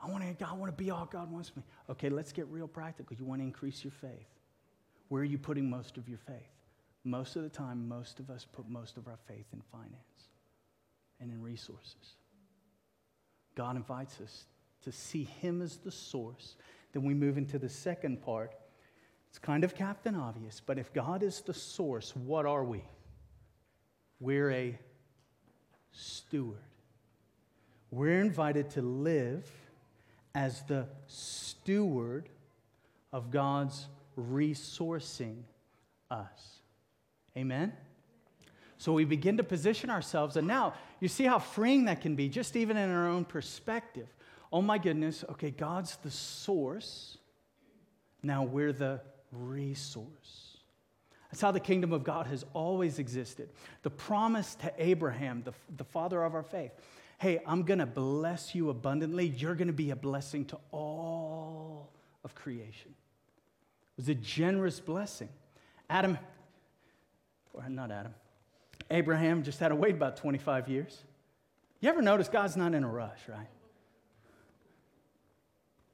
I 0.00 0.08
want 0.08 0.38
to, 0.38 0.48
I 0.48 0.52
want 0.52 0.76
to 0.76 0.84
be 0.84 0.90
all 0.90 1.06
God 1.06 1.32
wants 1.32 1.56
me. 1.56 1.64
Okay, 1.90 2.08
let's 2.08 2.32
get 2.32 2.46
real 2.46 2.68
practical. 2.68 3.16
You 3.18 3.24
want 3.24 3.40
to 3.40 3.44
increase 3.44 3.82
your 3.82 3.92
faith. 3.92 4.28
Where 5.08 5.22
are 5.22 5.24
you 5.24 5.38
putting 5.38 5.68
most 5.68 5.96
of 5.96 6.08
your 6.08 6.18
faith? 6.18 6.52
most 7.04 7.36
of 7.36 7.42
the 7.42 7.48
time, 7.48 7.88
most 7.88 8.20
of 8.20 8.30
us 8.30 8.46
put 8.52 8.68
most 8.68 8.96
of 8.96 9.08
our 9.08 9.18
faith 9.26 9.46
in 9.52 9.60
finance 9.72 10.28
and 11.20 11.30
in 11.30 11.42
resources. 11.42 12.16
God 13.54 13.76
invites 13.76 14.20
us 14.20 14.44
to 14.82 14.92
see 14.92 15.24
Him 15.24 15.62
as 15.62 15.76
the 15.78 15.90
source. 15.90 16.56
Then 16.92 17.02
we 17.02 17.14
move 17.14 17.38
into 17.38 17.58
the 17.58 17.68
second 17.68 18.22
part. 18.22 18.54
It's 19.32 19.38
kind 19.38 19.64
of 19.64 19.74
captain 19.74 20.14
obvious, 20.14 20.60
but 20.60 20.78
if 20.78 20.92
God 20.92 21.22
is 21.22 21.40
the 21.40 21.54
source, 21.54 22.14
what 22.14 22.44
are 22.44 22.62
we? 22.62 22.84
We're 24.20 24.50
a 24.50 24.78
steward. 25.90 26.58
We're 27.90 28.20
invited 28.20 28.68
to 28.72 28.82
live 28.82 29.50
as 30.34 30.60
the 30.64 30.86
steward 31.06 32.28
of 33.10 33.30
God's 33.30 33.86
resourcing 34.18 35.44
us. 36.10 36.58
Amen? 37.34 37.72
So 38.76 38.92
we 38.92 39.06
begin 39.06 39.38
to 39.38 39.44
position 39.44 39.88
ourselves, 39.88 40.36
and 40.36 40.46
now 40.46 40.74
you 41.00 41.08
see 41.08 41.24
how 41.24 41.38
freeing 41.38 41.86
that 41.86 42.02
can 42.02 42.16
be, 42.16 42.28
just 42.28 42.54
even 42.54 42.76
in 42.76 42.90
our 42.90 43.08
own 43.08 43.24
perspective. 43.24 44.08
Oh 44.52 44.60
my 44.60 44.76
goodness, 44.76 45.24
okay, 45.30 45.50
God's 45.50 45.96
the 45.96 46.10
source. 46.10 47.16
Now 48.22 48.42
we're 48.42 48.74
the 48.74 49.00
resource. 49.32 50.58
That's 51.30 51.40
how 51.40 51.50
the 51.50 51.60
kingdom 51.60 51.92
of 51.92 52.04
God 52.04 52.26
has 52.26 52.44
always 52.52 52.98
existed. 52.98 53.48
The 53.82 53.90
promise 53.90 54.54
to 54.56 54.72
Abraham, 54.78 55.42
the, 55.44 55.52
the 55.76 55.84
father 55.84 56.22
of 56.22 56.34
our 56.34 56.42
faith 56.42 56.72
hey, 57.22 57.38
I'm 57.46 57.62
going 57.62 57.78
to 57.78 57.86
bless 57.86 58.52
you 58.52 58.68
abundantly. 58.68 59.28
You're 59.28 59.54
going 59.54 59.68
to 59.68 59.72
be 59.72 59.90
a 59.90 59.96
blessing 59.96 60.44
to 60.46 60.58
all 60.72 61.88
of 62.24 62.34
creation. 62.34 62.90
It 62.90 63.96
was 63.96 64.08
a 64.08 64.14
generous 64.16 64.80
blessing. 64.80 65.28
Adam, 65.88 66.18
or 67.52 67.68
not 67.68 67.92
Adam, 67.92 68.12
Abraham 68.90 69.44
just 69.44 69.60
had 69.60 69.68
to 69.68 69.76
wait 69.76 69.94
about 69.94 70.16
25 70.16 70.68
years. 70.68 71.04
You 71.80 71.90
ever 71.90 72.02
notice 72.02 72.28
God's 72.28 72.56
not 72.56 72.74
in 72.74 72.82
a 72.82 72.88
rush, 72.88 73.20
right? 73.28 73.46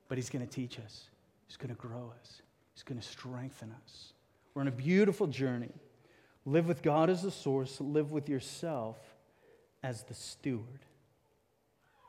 But 0.09 0.16
He's 0.16 0.31
going 0.31 0.46
to 0.46 0.51
teach 0.51 0.79
us, 0.79 1.11
He's 1.46 1.59
going 1.59 1.68
to 1.68 1.74
grow 1.74 2.11
us, 2.18 2.40
He's 2.79 2.85
going 2.85 3.01
to 3.01 3.05
strengthen 3.09 3.75
us. 3.85 4.12
We're 4.55 4.62
on 4.62 4.69
a 4.69 4.71
beautiful 4.71 5.27
journey. 5.27 5.73
Live 6.47 6.69
with 6.69 6.81
God 6.81 7.11
as 7.11 7.23
the 7.23 7.31
source, 7.33 7.81
live 7.81 8.12
with 8.12 8.29
yourself 8.29 8.97
as 9.83 10.05
the 10.05 10.14
steward. 10.14 10.87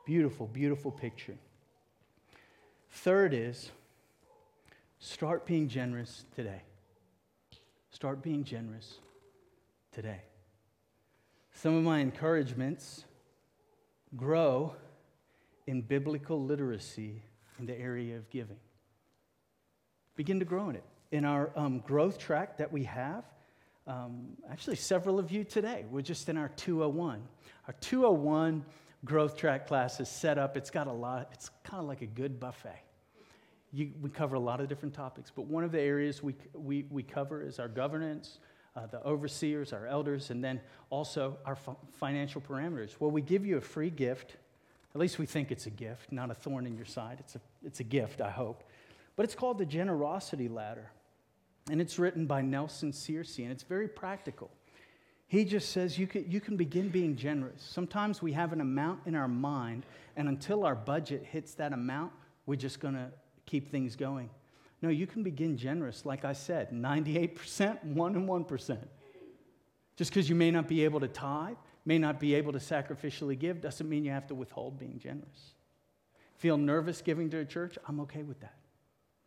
Beautiful, 0.06 0.46
beautiful 0.46 0.92
picture. 0.92 1.34
Third 2.88 3.34
is 3.34 3.72
start 5.00 5.44
being 5.44 5.66
generous 5.66 6.24
today. 6.36 6.62
Start 7.90 8.22
being 8.22 8.44
generous 8.44 8.98
today. 9.90 10.20
Some 11.52 11.74
of 11.74 11.82
my 11.82 11.98
encouragements 11.98 13.06
grow 14.16 14.76
in 15.66 15.82
biblical 15.82 16.40
literacy 16.40 17.22
in 17.58 17.66
the 17.66 17.76
area 17.76 18.16
of 18.16 18.30
giving. 18.30 18.58
Begin 20.20 20.38
to 20.38 20.44
grow 20.44 20.68
in 20.68 20.76
it. 20.76 20.84
In 21.12 21.24
our 21.24 21.50
um, 21.56 21.78
growth 21.78 22.18
track 22.18 22.58
that 22.58 22.70
we 22.70 22.84
have, 22.84 23.24
um, 23.86 24.36
actually, 24.50 24.76
several 24.76 25.18
of 25.18 25.30
you 25.30 25.44
today, 25.44 25.86
we're 25.90 26.02
just 26.02 26.28
in 26.28 26.36
our 26.36 26.50
201. 26.56 27.22
Our 27.66 27.74
201 27.80 28.62
growth 29.06 29.34
track 29.34 29.66
class 29.66 29.98
is 29.98 30.10
set 30.10 30.36
up. 30.36 30.58
It's 30.58 30.68
got 30.68 30.88
a 30.88 30.92
lot, 30.92 31.30
it's 31.32 31.48
kind 31.64 31.80
of 31.80 31.88
like 31.88 32.02
a 32.02 32.06
good 32.06 32.38
buffet. 32.38 32.82
You, 33.72 33.92
we 34.02 34.10
cover 34.10 34.36
a 34.36 34.40
lot 34.40 34.60
of 34.60 34.68
different 34.68 34.92
topics, 34.92 35.32
but 35.34 35.46
one 35.46 35.64
of 35.64 35.72
the 35.72 35.80
areas 35.80 36.22
we, 36.22 36.34
we, 36.52 36.84
we 36.90 37.02
cover 37.02 37.42
is 37.42 37.58
our 37.58 37.68
governance, 37.68 38.40
uh, 38.76 38.84
the 38.88 39.02
overseers, 39.06 39.72
our 39.72 39.86
elders, 39.86 40.28
and 40.28 40.44
then 40.44 40.60
also 40.90 41.38
our 41.46 41.56
financial 41.98 42.42
parameters. 42.42 42.90
Well, 43.00 43.10
we 43.10 43.22
give 43.22 43.46
you 43.46 43.56
a 43.56 43.62
free 43.62 43.88
gift. 43.88 44.36
At 44.94 45.00
least 45.00 45.18
we 45.18 45.24
think 45.24 45.50
it's 45.50 45.64
a 45.64 45.70
gift, 45.70 46.12
not 46.12 46.30
a 46.30 46.34
thorn 46.34 46.66
in 46.66 46.76
your 46.76 46.84
side. 46.84 47.16
It's 47.20 47.36
a, 47.36 47.40
it's 47.64 47.80
a 47.80 47.84
gift, 47.84 48.20
I 48.20 48.28
hope. 48.28 48.64
But 49.20 49.24
it's 49.24 49.34
called 49.34 49.58
the 49.58 49.66
Generosity 49.66 50.48
Ladder. 50.48 50.90
And 51.70 51.78
it's 51.78 51.98
written 51.98 52.24
by 52.24 52.40
Nelson 52.40 52.90
Searcy, 52.90 53.42
and 53.42 53.52
it's 53.52 53.64
very 53.64 53.86
practical. 53.86 54.50
He 55.26 55.44
just 55.44 55.72
says 55.72 55.98
you 55.98 56.06
can, 56.06 56.24
you 56.26 56.40
can 56.40 56.56
begin 56.56 56.88
being 56.88 57.16
generous. 57.16 57.62
Sometimes 57.62 58.22
we 58.22 58.32
have 58.32 58.54
an 58.54 58.62
amount 58.62 59.00
in 59.04 59.14
our 59.14 59.28
mind, 59.28 59.84
and 60.16 60.26
until 60.26 60.64
our 60.64 60.74
budget 60.74 61.22
hits 61.22 61.52
that 61.56 61.74
amount, 61.74 62.12
we're 62.46 62.56
just 62.56 62.80
going 62.80 62.94
to 62.94 63.10
keep 63.44 63.70
things 63.70 63.94
going. 63.94 64.30
No, 64.80 64.88
you 64.88 65.06
can 65.06 65.22
begin 65.22 65.54
generous, 65.54 66.06
like 66.06 66.24
I 66.24 66.32
said 66.32 66.70
98%, 66.70 67.84
1 67.84 68.14
and 68.14 68.26
1%. 68.26 68.78
Just 69.96 70.10
because 70.12 70.30
you 70.30 70.34
may 70.34 70.50
not 70.50 70.66
be 70.66 70.82
able 70.84 71.00
to 71.00 71.08
tithe, 71.08 71.56
may 71.84 71.98
not 71.98 72.20
be 72.20 72.34
able 72.36 72.52
to 72.52 72.58
sacrificially 72.58 73.38
give, 73.38 73.60
doesn't 73.60 73.86
mean 73.86 74.02
you 74.02 74.12
have 74.12 74.28
to 74.28 74.34
withhold 74.34 74.78
being 74.78 74.98
generous. 74.98 75.52
Feel 76.38 76.56
nervous 76.56 77.02
giving 77.02 77.28
to 77.28 77.40
a 77.40 77.44
church? 77.44 77.76
I'm 77.86 78.00
okay 78.00 78.22
with 78.22 78.40
that. 78.40 78.54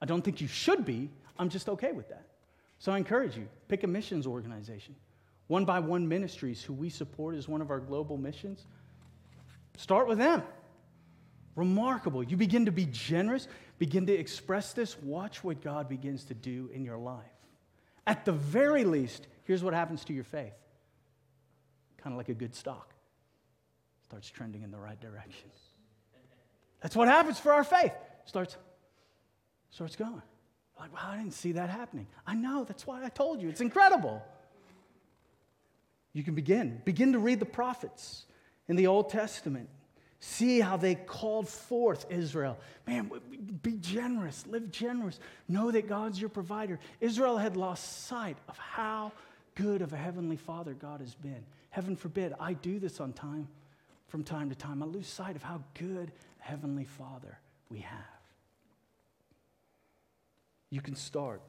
I 0.03 0.05
don't 0.05 0.21
think 0.21 0.41
you 0.41 0.49
should 0.49 0.83
be, 0.83 1.09
I'm 1.39 1.47
just 1.47 1.69
okay 1.69 1.93
with 1.93 2.09
that. 2.09 2.25
So 2.77 2.91
I 2.91 2.97
encourage 2.97 3.37
you 3.37 3.47
pick 3.69 3.85
a 3.85 3.87
missions 3.87 4.27
organization. 4.27 4.95
One 5.47 5.63
by 5.63 5.79
One 5.79 6.09
Ministries, 6.09 6.61
who 6.61 6.73
we 6.73 6.89
support 6.89 7.35
as 7.35 7.47
one 7.47 7.61
of 7.61 7.71
our 7.71 7.79
global 7.79 8.17
missions, 8.17 8.65
start 9.77 10.09
with 10.09 10.17
them. 10.17 10.43
Remarkable. 11.55 12.21
You 12.21 12.35
begin 12.35 12.65
to 12.65 12.71
be 12.71 12.85
generous, 12.91 13.47
begin 13.77 14.05
to 14.07 14.13
express 14.13 14.73
this. 14.73 15.01
Watch 15.01 15.41
what 15.41 15.61
God 15.61 15.87
begins 15.87 16.25
to 16.25 16.33
do 16.33 16.69
in 16.73 16.83
your 16.83 16.97
life. 16.97 17.23
At 18.05 18.25
the 18.25 18.33
very 18.33 18.83
least, 18.83 19.27
here's 19.45 19.63
what 19.63 19.73
happens 19.73 20.03
to 20.05 20.13
your 20.13 20.25
faith 20.25 20.53
kind 21.97 22.13
of 22.13 22.17
like 22.17 22.27
a 22.27 22.33
good 22.33 22.53
stock, 22.53 22.93
starts 24.03 24.29
trending 24.29 24.63
in 24.63 24.71
the 24.71 24.79
right 24.79 24.99
direction. 24.99 25.49
That's 26.81 26.97
what 26.97 27.07
happens 27.07 27.39
for 27.39 27.53
our 27.53 27.63
faith. 27.63 27.93
Starts, 28.25 28.57
starts 29.73 29.95
going. 29.95 30.21
Like, 30.79 30.93
well, 30.93 31.03
I 31.05 31.17
didn't 31.17 31.33
see 31.33 31.53
that 31.53 31.69
happening. 31.69 32.07
I 32.25 32.35
know, 32.35 32.63
that's 32.63 32.85
why 32.85 33.03
I 33.03 33.09
told 33.09 33.41
you. 33.41 33.49
It's 33.49 33.61
incredible. 33.61 34.23
You 36.13 36.23
can 36.23 36.35
begin. 36.35 36.81
Begin 36.85 37.13
to 37.13 37.19
read 37.19 37.39
the 37.39 37.45
prophets 37.45 38.25
in 38.67 38.75
the 38.75 38.87
Old 38.87 39.09
Testament. 39.09 39.69
See 40.19 40.61
how 40.61 40.77
they 40.77 40.95
called 40.95 41.49
forth 41.49 42.05
Israel. 42.09 42.57
Man, 42.87 43.11
be 43.61 43.73
generous, 43.73 44.45
live 44.47 44.71
generous. 44.71 45.19
Know 45.49 45.71
that 45.71 45.87
God's 45.87 46.19
your 46.19 46.29
provider. 46.29 46.79
Israel 47.01 47.37
had 47.37 47.57
lost 47.57 48.05
sight 48.07 48.37
of 48.47 48.57
how 48.57 49.11
good 49.55 49.81
of 49.81 49.91
a 49.91 49.97
heavenly 49.97 50.37
father 50.37 50.73
God 50.73 51.01
has 51.01 51.15
been. 51.15 51.43
Heaven 51.71 51.95
forbid, 51.95 52.33
I 52.39 52.53
do 52.53 52.79
this 52.79 53.01
on 53.01 53.11
time 53.11 53.47
from 54.07 54.23
time 54.23 54.49
to 54.49 54.55
time. 54.55 54.81
I 54.81 54.85
lose 54.85 55.07
sight 55.07 55.35
of 55.35 55.43
how 55.43 55.63
good 55.73 56.11
heavenly 56.39 56.85
father 56.85 57.39
we 57.69 57.79
have. 57.79 58.12
You 60.73 60.81
can 60.81 60.95
start 60.95 61.43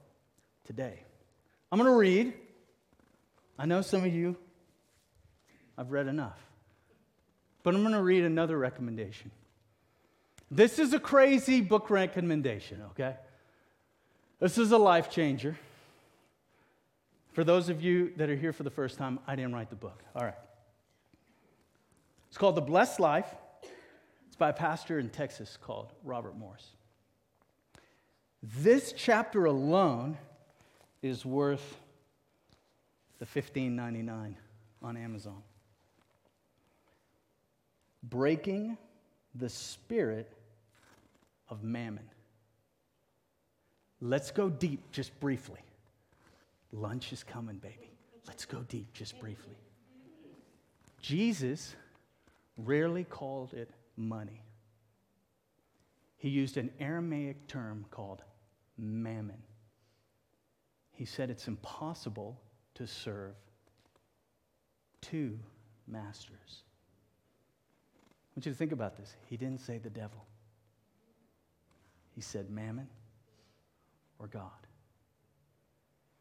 today. 0.66 1.02
I'm 1.72 1.78
going 1.78 1.90
to 1.90 1.96
read. 1.96 2.34
I 3.58 3.64
know 3.64 3.80
some 3.80 4.04
of 4.04 4.14
you 4.14 4.36
I've 5.78 5.92
read 5.92 6.08
enough. 6.08 6.38
But 7.62 7.74
I'm 7.74 7.80
going 7.80 7.94
to 7.94 8.02
read 8.02 8.24
another 8.24 8.58
recommendation. 8.58 9.30
This 10.50 10.78
is 10.78 10.92
a 10.92 10.98
crazy 10.98 11.62
book 11.62 11.88
recommendation, 11.88 12.82
okay? 12.90 13.16
This 14.40 14.58
is 14.58 14.72
a 14.72 14.76
life 14.76 15.08
changer. 15.08 15.56
For 17.32 17.44
those 17.44 17.70
of 17.70 17.80
you 17.80 18.12
that 18.18 18.28
are 18.28 18.36
here 18.36 18.52
for 18.52 18.62
the 18.62 18.68
first 18.68 18.98
time, 18.98 19.18
I 19.26 19.36
didn't 19.36 19.54
write 19.54 19.70
the 19.70 19.74
book. 19.74 20.04
All 20.14 20.22
right. 20.22 20.34
It's 22.28 22.36
called 22.36 22.56
The 22.56 22.60
Blessed 22.60 23.00
Life. 23.00 23.34
It's 24.26 24.36
by 24.36 24.50
a 24.50 24.52
pastor 24.52 24.98
in 24.98 25.08
Texas 25.08 25.56
called 25.62 25.94
Robert 26.04 26.36
Morris. 26.36 26.74
This 28.62 28.92
chapter 28.94 29.46
alone 29.46 30.18
is 31.00 31.24
worth 31.24 31.76
the 33.18 33.24
$15.99 33.24 34.34
on 34.82 34.96
Amazon 34.96 35.42
breaking 38.02 38.76
the 39.34 39.48
spirit 39.48 40.30
of 41.48 41.62
mammon. 41.64 42.08
Let's 44.00 44.30
go 44.30 44.50
deep 44.50 44.92
just 44.92 45.18
briefly. 45.20 45.60
Lunch 46.72 47.12
is 47.12 47.22
coming, 47.22 47.56
baby. 47.56 47.90
Let's 48.26 48.44
go 48.44 48.58
deep 48.68 48.92
just 48.92 49.18
briefly. 49.20 49.56
Jesus 51.00 51.74
rarely 52.58 53.04
called 53.04 53.54
it 53.54 53.70
money. 53.96 54.42
He 56.16 56.28
used 56.28 56.56
an 56.56 56.70
Aramaic 56.80 57.46
term 57.48 57.84
called 57.90 58.22
mammon. 58.78 59.42
He 60.92 61.04
said 61.04 61.30
it's 61.30 61.48
impossible 61.48 62.40
to 62.74 62.86
serve 62.86 63.34
two 65.00 65.38
masters 65.86 66.64
I 68.34 68.40
want 68.40 68.46
you 68.46 68.52
to 68.52 68.58
think 68.58 68.72
about 68.72 68.96
this. 68.96 69.14
He 69.30 69.36
didn't 69.36 69.60
say 69.60 69.78
the 69.78 69.90
devil, 69.90 70.26
he 72.16 72.20
said 72.20 72.50
mammon 72.50 72.88
or 74.18 74.26
God. 74.26 74.50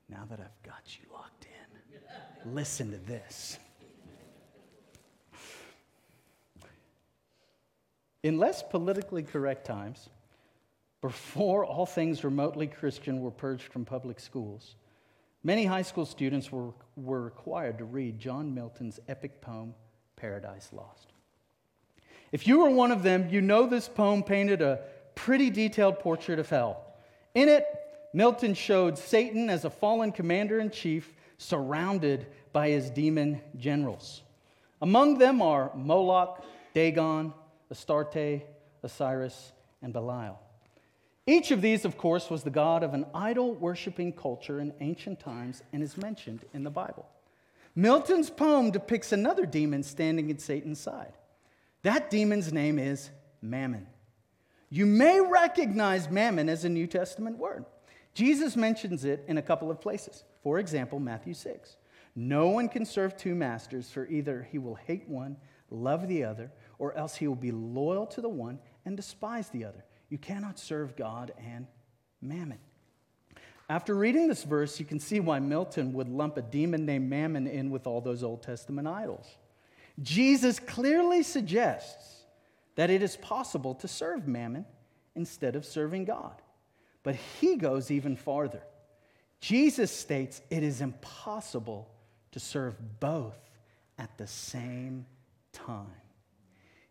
Now 0.10 0.26
that 0.30 0.40
I've 0.40 0.62
got 0.62 0.84
you 1.00 1.12
locked 1.12 1.46
in, 1.46 2.54
Listen 2.54 2.92
to 2.92 2.98
this. 2.98 3.58
In 8.22 8.38
less 8.38 8.62
politically 8.62 9.24
correct 9.24 9.66
times, 9.66 10.10
before 11.04 11.66
all 11.66 11.86
things 11.86 12.24
remotely 12.24 12.66
Christian 12.66 13.20
were 13.20 13.30
purged 13.30 13.74
from 13.74 13.84
public 13.84 14.22
schools, 14.22 14.76
many 15.44 15.66
high 15.66 15.82
school 15.82 16.06
students 16.06 16.50
were, 16.50 16.70
were 16.96 17.22
required 17.22 17.78
to 17.80 17.84
read 17.84 18.18
John 18.18 18.56
Milton's 18.56 19.02
epic 19.10 19.42
poem, 19.42 19.76
Paradise 20.16 20.70
Lost. 20.72 21.12
If 22.32 22.48
you 22.48 22.60
were 22.60 22.70
one 22.70 22.90
of 22.90 23.04
them, 23.04 23.28
you 23.30 23.42
know 23.42 23.68
this 23.68 23.90
poem 23.90 24.24
painted 24.24 24.62
a 24.62 24.80
pretty 25.14 25.50
detailed 25.50 26.00
portrait 26.00 26.40
of 26.40 26.50
hell. 26.50 26.86
In 27.36 27.50
it, 27.50 27.66
Milton 28.14 28.54
showed 28.54 28.98
Satan 28.98 29.50
as 29.50 29.66
a 29.66 29.70
fallen 29.70 30.14
commander 30.14 30.62
in 30.62 30.70
chief 30.70 31.14
surrounded 31.38 32.28
by 32.54 32.70
his 32.70 32.90
demon 32.90 33.42
generals. 33.58 34.22
Among 34.82 35.18
them 35.18 35.42
are 35.42 35.70
Moloch, 35.76 36.42
Dagon, 36.74 37.34
Astarte, 37.70 38.44
Osiris, 38.84 39.52
and 39.82 39.92
Belial. 39.92 40.40
Each 41.26 41.52
of 41.52 41.62
these, 41.62 41.86
of 41.86 41.98
course, 41.98 42.30
was 42.30 42.44
the 42.44 42.50
god 42.50 42.84
of 42.84 42.94
an 42.94 43.06
idol 43.14 43.54
worshiping 43.54 44.12
culture 44.12 44.60
in 44.60 44.74
ancient 44.82 45.20
times 45.20 45.64
and 45.72 45.82
is 45.82 45.98
mentioned 45.98 46.42
in 46.54 46.64
the 46.64 46.70
Bible. 46.70 47.08
Milton's 47.76 48.30
poem 48.30 48.72
depicts 48.72 49.12
another 49.12 49.46
demon 49.46 49.84
standing 49.84 50.30
at 50.30 50.42
Satan's 50.42 50.80
side. 50.80 51.14
That 51.82 52.10
demon's 52.10 52.52
name 52.52 52.78
is 52.78 53.10
Mammon. 53.42 53.88
You 54.70 54.86
may 54.86 55.22
recognize 55.22 56.10
Mammon 56.10 56.50
as 56.50 56.66
a 56.66 56.70
New 56.70 56.88
Testament 56.88 57.38
word. 57.38 57.66
Jesus 58.14 58.56
mentions 58.56 59.06
it 59.06 59.24
in 59.28 59.38
a 59.38 59.42
couple 59.42 59.72
of 59.72 59.82
places. 59.82 60.24
For 60.44 60.60
example, 60.60 61.00
Matthew 61.00 61.34
6. 61.34 61.78
No 62.16 62.50
one 62.50 62.70
can 62.70 62.86
serve 62.86 63.18
two 63.18 63.34
masters, 63.34 63.90
for 63.90 64.08
either 64.08 64.48
he 64.52 64.60
will 64.60 64.76
hate 64.76 65.08
one, 65.08 65.38
love 65.72 66.08
the 66.08 66.24
other, 66.24 66.52
or 66.78 66.96
else 66.96 67.16
he 67.16 67.28
will 67.28 67.36
be 67.36 67.52
loyal 67.52 68.06
to 68.08 68.22
the 68.22 68.30
one 68.30 68.60
and 68.86 68.96
despise 68.96 69.50
the 69.50 69.66
other. 69.66 69.84
You 70.14 70.20
cannot 70.20 70.60
serve 70.60 70.96
God 70.96 71.34
and 71.44 71.66
mammon. 72.22 72.60
After 73.68 73.96
reading 73.96 74.28
this 74.28 74.44
verse, 74.44 74.80
you 74.80 74.86
can 74.86 75.00
see 75.00 75.20
why 75.20 75.40
Milton 75.40 75.92
would 75.94 76.08
lump 76.08 76.38
a 76.38 76.44
demon 76.44 76.86
named 76.86 77.10
Mammon 77.10 77.48
in 77.48 77.72
with 77.72 77.88
all 77.88 78.00
those 78.00 78.22
Old 78.22 78.44
Testament 78.44 78.88
idols. 78.88 79.26
Jesus 80.04 80.60
clearly 80.60 81.24
suggests 81.24 82.26
that 82.76 82.92
it 82.92 83.02
is 83.02 83.18
possible 83.18 83.74
to 83.74 83.88
serve 83.88 84.28
Mammon 84.28 84.68
instead 85.16 85.56
of 85.56 85.66
serving 85.66 86.06
God. 86.06 86.40
But 87.02 87.16
he 87.16 87.56
goes 87.56 87.90
even 87.90 88.16
farther. 88.16 88.62
Jesus 89.40 89.90
states 89.90 90.44
it 90.52 90.62
is 90.62 90.80
impossible 90.80 91.90
to 92.34 92.40
serve 92.40 92.76
both 93.00 93.40
at 93.98 94.16
the 94.20 94.28
same 94.28 95.08
time. 95.54 96.03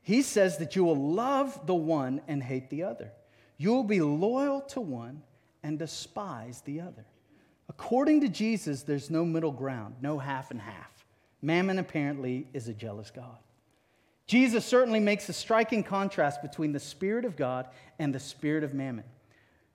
He 0.03 0.23
says 0.23 0.59
that 0.59 0.75
you 0.77 0.85
will 0.85 1.13
love 1.13 1.67
the 1.67 1.75
one 1.75 2.21
and 2.27 2.43
hate 2.43 2.71
the 2.71 2.83
other. 2.83 3.13
You 3.57 3.73
will 3.73 3.85
be 3.85 4.01
loyal 4.01 4.61
to 4.63 4.81
one 4.81 5.23
and 5.63 5.79
despise 5.79 6.61
the 6.63 6.81
other. 6.81 7.05
According 7.69 8.21
to 8.23 8.29
Jesus, 8.29 8.83
there's 8.83 9.11
no 9.11 9.25
middle 9.25 9.53
ground, 9.53 9.95
no 10.01 10.19
half 10.19 10.51
and 10.51 10.61
half. 10.61 11.05
Mammon 11.41 11.79
apparently 11.79 12.47
is 12.53 12.69
a 12.69 12.75
jealous 12.75 13.11
God. 13.11 13.39
Jesus 14.27 14.65
certainly 14.65 15.01
makes 15.01 15.29
a 15.29 15.33
striking 15.33 15.83
contrast 15.83 16.43
between 16.43 16.73
the 16.73 16.81
Spirit 16.81 17.25
of 17.25 17.37
God 17.37 17.69
and 17.99 18.15
the 18.15 18.21
Spirit 18.21 18.65
of 18.65 18.75
Mammon. 18.75 19.05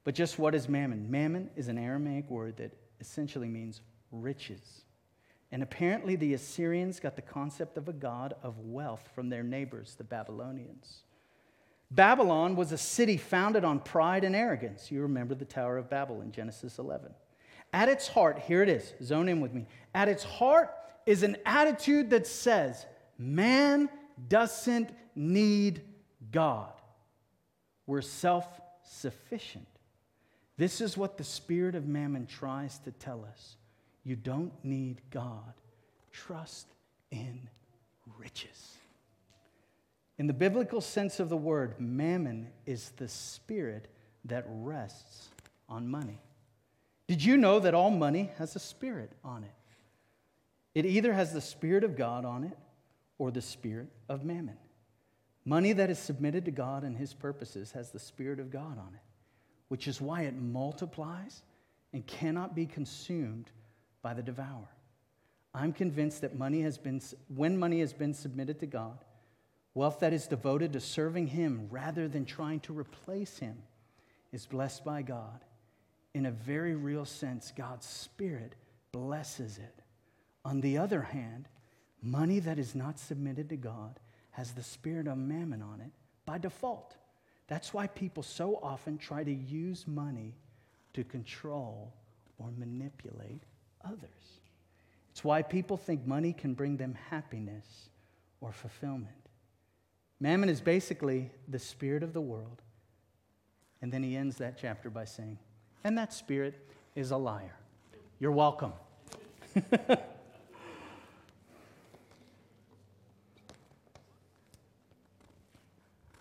But 0.04 0.16
just 0.16 0.40
what 0.40 0.56
is 0.56 0.70
mammon? 0.70 1.12
Mammon 1.12 1.50
is 1.58 1.68
an 1.68 1.78
Aramaic 1.78 2.30
word 2.30 2.58
that 2.58 2.72
essentially 3.02 3.50
means 3.50 3.82
riches. 4.12 4.84
And 5.52 5.64
apparently, 5.64 6.16
the 6.16 6.34
Assyrians 6.34 7.00
got 7.00 7.16
the 7.16 7.22
concept 7.22 7.78
of 7.78 7.88
a 7.88 7.94
god 7.94 8.36
of 8.44 8.60
wealth 8.60 9.10
from 9.16 9.30
their 9.30 9.44
neighbors, 9.44 9.96
the 9.98 10.04
Babylonians. 10.04 11.04
Babylon 11.90 12.56
was 12.56 12.74
a 12.74 12.78
city 12.78 13.16
founded 13.16 13.64
on 13.64 13.80
pride 13.80 14.26
and 14.26 14.36
arrogance. 14.36 14.92
You 14.92 15.04
remember 15.04 15.36
the 15.36 15.46
Tower 15.46 15.78
of 15.78 15.90
Babel 15.90 16.22
in 16.22 16.32
Genesis 16.32 16.80
11. 16.80 17.14
At 17.72 17.90
its 17.90 18.08
heart, 18.08 18.40
here 18.40 18.62
it 18.62 18.70
is, 18.70 18.94
zone 19.02 19.30
in 19.30 19.40
with 19.40 19.54
me. 19.54 19.68
At 19.94 20.10
its 20.10 20.24
heart 20.24 20.74
is 21.06 21.24
an 21.24 21.38
attitude 21.46 22.10
that 22.10 22.28
says, 22.28 22.86
man 23.18 23.90
doesn't 24.28 24.90
need 25.16 25.82
God. 26.32 26.74
We're 27.86 28.02
self 28.02 28.46
sufficient. 28.84 29.68
This 30.58 30.82
is 30.82 30.98
what 30.98 31.18
the 31.18 31.24
spirit 31.24 31.76
of 31.76 31.88
mammon 31.88 32.26
tries 32.26 32.80
to 32.80 32.92
tell 32.92 33.26
us. 33.26 33.56
You 34.08 34.16
don't 34.16 34.54
need 34.64 35.02
God. 35.12 35.54
Trust 36.12 36.68
in 37.12 37.50
riches. 38.18 38.78
In 40.18 40.28
the 40.28 40.34
biblical 40.34 40.80
sense 40.80 41.20
of 41.20 41.28
the 41.28 41.36
word, 41.36 41.76
mammon 41.78 42.48
is 42.66 42.94
the 42.96 43.10
spirit 43.10 43.90
that 44.24 44.46
rests 44.48 45.28
on 45.68 45.90
money. 45.90 46.22
Did 47.08 47.22
you 47.22 47.36
know 47.36 47.60
that 47.60 47.74
all 47.74 47.92
money 47.92 48.32
has 48.38 48.56
a 48.56 48.60
spirit 48.60 49.12
on 49.26 49.44
it? 49.44 49.52
It 50.74 50.86
either 50.86 51.12
has 51.12 51.34
the 51.34 51.42
spirit 51.42 51.84
of 51.84 51.98
God 51.98 52.24
on 52.24 52.46
it 52.46 52.58
or 53.18 53.30
the 53.30 53.42
spirit 53.42 53.90
of 54.08 54.24
mammon. 54.24 54.58
Money 55.44 55.74
that 55.74 55.90
is 55.90 56.00
submitted 56.00 56.46
to 56.46 56.52
God 56.52 56.84
and 56.84 56.98
his 56.98 57.14
purposes 57.14 57.74
has 57.74 57.92
the 57.92 58.00
spirit 58.00 58.40
of 58.40 58.50
God 58.50 58.78
on 58.78 58.94
it 58.96 59.02
which 59.68 59.88
is 59.88 60.02
why 60.02 60.22
it 60.22 60.36
multiplies 60.36 61.44
and 61.94 62.06
cannot 62.06 62.56
be 62.56 62.66
consumed 62.66 63.50
by 64.08 64.14
the 64.14 64.24
devourer. 64.24 64.70
I'm 65.54 65.74
convinced 65.74 66.22
that 66.22 66.40
money 66.40 66.62
has 66.62 66.78
been, 66.78 67.02
when 67.28 67.58
money 67.58 67.82
has 67.82 67.92
been 67.92 68.14
submitted 68.14 68.58
to 68.62 68.66
God, 68.66 69.04
wealth 69.74 70.00
that 70.00 70.14
is 70.14 70.28
devoted 70.28 70.72
to 70.72 70.80
serving 70.80 71.28
Him 71.28 71.68
rather 71.70 72.08
than 72.08 72.24
trying 72.24 72.62
to 72.62 72.80
replace 72.80 73.40
Him 73.40 73.58
is 74.32 74.46
blessed 74.46 74.86
by 74.86 75.02
God. 75.02 75.44
In 76.14 76.26
a 76.26 76.32
very 76.32 76.74
real 76.74 77.04
sense, 77.04 77.52
God's 77.54 77.86
Spirit 77.86 78.56
blesses 78.94 79.58
it. 79.58 79.82
On 80.46 80.62
the 80.62 80.78
other 80.78 81.02
hand, 81.02 81.50
money 82.02 82.40
that 82.40 82.58
is 82.58 82.76
not 82.76 82.98
submitted 83.00 83.50
to 83.50 83.58
God 83.58 84.00
has 84.32 84.54
the 84.54 84.64
spirit 84.64 85.10
of 85.10 85.18
mammon 85.18 85.62
on 85.62 85.82
it 85.82 85.92
by 86.26 86.38
default. 86.38 86.96
That's 87.50 87.74
why 87.74 87.88
people 87.88 88.24
so 88.24 88.58
often 88.64 88.98
try 88.98 89.26
to 89.26 89.34
use 89.34 89.86
money 89.86 90.34
to 90.94 91.04
control 91.04 91.94
or 92.38 92.52
manipulate 92.58 93.44
others. 93.88 94.10
It's 95.12 95.24
why 95.24 95.42
people 95.42 95.78
think 95.78 96.06
money 96.06 96.34
can 96.34 96.54
bring 96.54 96.78
them 96.78 96.96
happiness 97.10 97.90
or 98.42 98.52
fulfillment. 98.52 99.08
Mammon 100.20 100.50
is 100.50 100.62
basically 100.62 101.32
the 101.48 101.60
spirit 101.60 102.04
of 102.04 102.14
the 102.14 102.22
world. 102.22 102.62
And 103.82 103.92
then 103.92 104.04
he 104.04 104.16
ends 104.16 104.38
that 104.38 104.58
chapter 104.60 104.90
by 104.90 105.06
saying, 105.06 105.38
and 105.84 105.98
that 105.98 106.14
spirit 106.14 106.56
is 106.96 107.12
a 107.12 107.18
liar. 107.18 107.56
You're 108.20 108.32
welcome. 108.32 108.74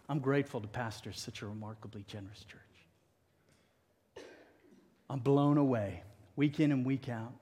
I'm 0.08 0.20
grateful 0.20 0.60
to 0.60 0.68
pastor 0.68 1.12
such 1.12 1.42
a 1.42 1.46
remarkably 1.46 2.04
generous 2.06 2.44
church. 2.44 2.60
I'm 5.08 5.18
blown 5.18 5.58
away 5.58 6.02
week 6.36 6.60
in 6.60 6.70
and 6.70 6.84
week 6.84 7.08
out, 7.08 7.32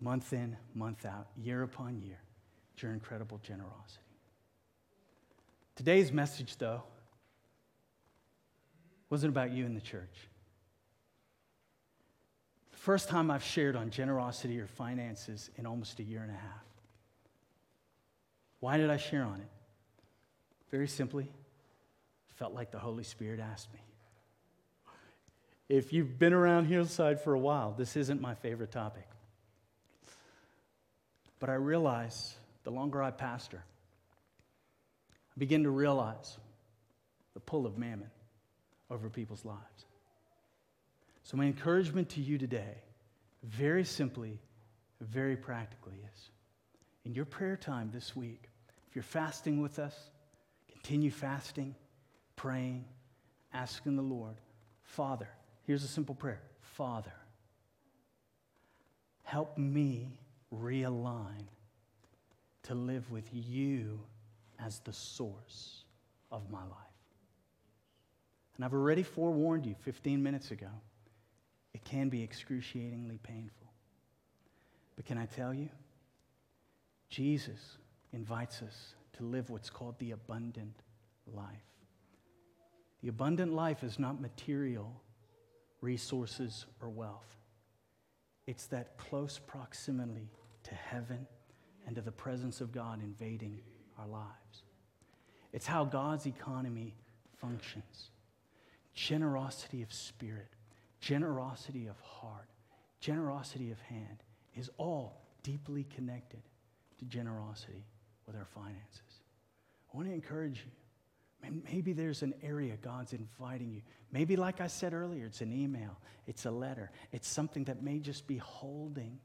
month 0.00 0.32
in, 0.32 0.56
month 0.74 1.06
out, 1.06 1.28
year 1.36 1.62
upon 1.62 2.00
year, 2.00 2.18
your 2.78 2.92
incredible 2.92 3.40
generosity. 3.42 4.00
Today's 5.76 6.12
message, 6.12 6.56
though, 6.56 6.82
wasn't 9.10 9.32
about 9.32 9.50
you 9.50 9.64
in 9.64 9.74
the 9.74 9.80
church. 9.80 10.28
The 12.72 12.78
first 12.78 13.08
time 13.08 13.30
I've 13.30 13.44
shared 13.44 13.76
on 13.76 13.90
generosity 13.90 14.60
or 14.60 14.66
finances 14.66 15.50
in 15.56 15.66
almost 15.66 15.98
a 16.00 16.02
year 16.02 16.22
and 16.22 16.30
a 16.30 16.34
half. 16.34 16.64
Why 18.60 18.76
did 18.76 18.90
I 18.90 18.96
share 18.96 19.24
on 19.24 19.40
it? 19.40 19.48
Very 20.70 20.88
simply, 20.88 21.28
felt 22.34 22.52
like 22.54 22.70
the 22.70 22.78
Holy 22.78 23.04
Spirit 23.04 23.40
asked 23.40 23.72
me. 23.72 23.80
If 25.68 25.92
you've 25.92 26.18
been 26.18 26.32
around 26.32 26.66
Hillside 26.66 27.20
for 27.20 27.34
a 27.34 27.38
while, 27.38 27.72
this 27.72 27.96
isn't 27.96 28.20
my 28.20 28.34
favorite 28.34 28.70
topic. 28.70 29.08
But 31.44 31.50
I 31.50 31.56
realize 31.56 32.36
the 32.62 32.70
longer 32.70 33.02
I 33.02 33.10
pastor, 33.10 33.62
I 35.12 35.36
begin 35.36 35.64
to 35.64 35.68
realize 35.68 36.38
the 37.34 37.40
pull 37.40 37.66
of 37.66 37.76
mammon 37.76 38.08
over 38.90 39.10
people's 39.10 39.44
lives. 39.44 39.84
So, 41.22 41.36
my 41.36 41.44
encouragement 41.44 42.08
to 42.08 42.22
you 42.22 42.38
today, 42.38 42.78
very 43.42 43.84
simply, 43.84 44.40
very 45.02 45.36
practically, 45.36 45.98
is 46.14 46.30
in 47.04 47.14
your 47.14 47.26
prayer 47.26 47.58
time 47.58 47.90
this 47.92 48.16
week, 48.16 48.48
if 48.88 48.96
you're 48.96 49.02
fasting 49.02 49.60
with 49.60 49.78
us, 49.78 49.94
continue 50.72 51.10
fasting 51.10 51.74
praying, 52.36 52.86
asking 53.52 53.96
the 53.96 54.02
Lord, 54.02 54.36
Father, 54.82 55.28
here's 55.66 55.84
a 55.84 55.88
simple 55.88 56.14
prayer 56.14 56.40
Father, 56.62 57.12
help 59.24 59.58
me 59.58 60.20
realign 60.54 61.46
to 62.64 62.74
live 62.74 63.10
with 63.10 63.28
you 63.32 64.00
as 64.58 64.80
the 64.80 64.92
source 64.92 65.84
of 66.30 66.50
my 66.50 66.62
life. 66.62 66.70
And 68.56 68.64
I've 68.64 68.72
already 68.72 69.02
forewarned 69.02 69.66
you 69.66 69.74
15 69.82 70.22
minutes 70.22 70.50
ago, 70.50 70.70
it 71.72 71.84
can 71.84 72.08
be 72.08 72.22
excruciatingly 72.22 73.18
painful. 73.22 73.72
But 74.96 75.06
can 75.06 75.18
I 75.18 75.26
tell 75.26 75.52
you? 75.52 75.68
Jesus 77.08 77.78
invites 78.12 78.62
us 78.62 78.94
to 79.14 79.24
live 79.24 79.50
what's 79.50 79.70
called 79.70 79.98
the 79.98 80.12
abundant 80.12 80.82
life. 81.32 81.46
The 83.02 83.08
abundant 83.08 83.52
life 83.52 83.82
is 83.84 83.98
not 83.98 84.20
material 84.20 85.00
resources 85.80 86.64
or 86.80 86.88
wealth, 86.88 87.36
it's 88.46 88.66
that 88.66 88.96
close 88.96 89.38
proximity 89.38 90.30
to 90.64 90.74
heaven 90.74 91.26
and 91.86 91.96
to 91.96 92.02
the 92.02 92.12
presence 92.12 92.60
of 92.60 92.72
God 92.72 93.00
invading 93.02 93.60
our 93.98 94.06
lives. 94.06 94.62
It's 95.52 95.66
how 95.66 95.84
God's 95.84 96.26
economy 96.26 96.94
functions 97.40 98.10
generosity 98.94 99.82
of 99.82 99.92
spirit, 99.92 100.46
generosity 101.00 101.88
of 101.88 101.98
heart, 102.00 102.48
generosity 103.00 103.72
of 103.72 103.80
hand 103.80 104.22
is 104.54 104.70
all 104.78 105.20
deeply 105.42 105.84
connected 105.96 106.42
to 106.98 107.04
generosity 107.04 107.84
with 108.24 108.36
our 108.36 108.46
finances. 108.46 109.20
I 109.92 109.96
want 109.96 110.08
to 110.08 110.14
encourage 110.14 110.64
you. 110.64 111.50
Maybe 111.70 111.92
there's 111.92 112.22
an 112.22 112.34
area 112.42 112.76
God's 112.76 113.12
inviting 113.12 113.72
you. 113.72 113.82
Maybe, 114.12 114.36
like 114.36 114.60
I 114.60 114.68
said 114.68 114.94
earlier, 114.94 115.26
it's 115.26 115.42
an 115.42 115.52
email, 115.52 115.98
it's 116.26 116.46
a 116.46 116.50
letter, 116.50 116.90
it's 117.12 117.28
something 117.28 117.64
that 117.64 117.82
may 117.82 117.98
just 117.98 118.26
be 118.26 118.38
holding 118.38 119.18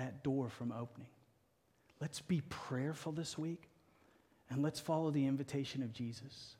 that 0.00 0.22
door 0.22 0.48
from 0.48 0.72
opening. 0.72 1.08
Let's 2.00 2.20
be 2.20 2.40
prayerful 2.48 3.12
this 3.12 3.36
week 3.36 3.68
and 4.48 4.62
let's 4.62 4.80
follow 4.80 5.10
the 5.10 5.26
invitation 5.26 5.82
of 5.82 5.92
Jesus 5.92 6.56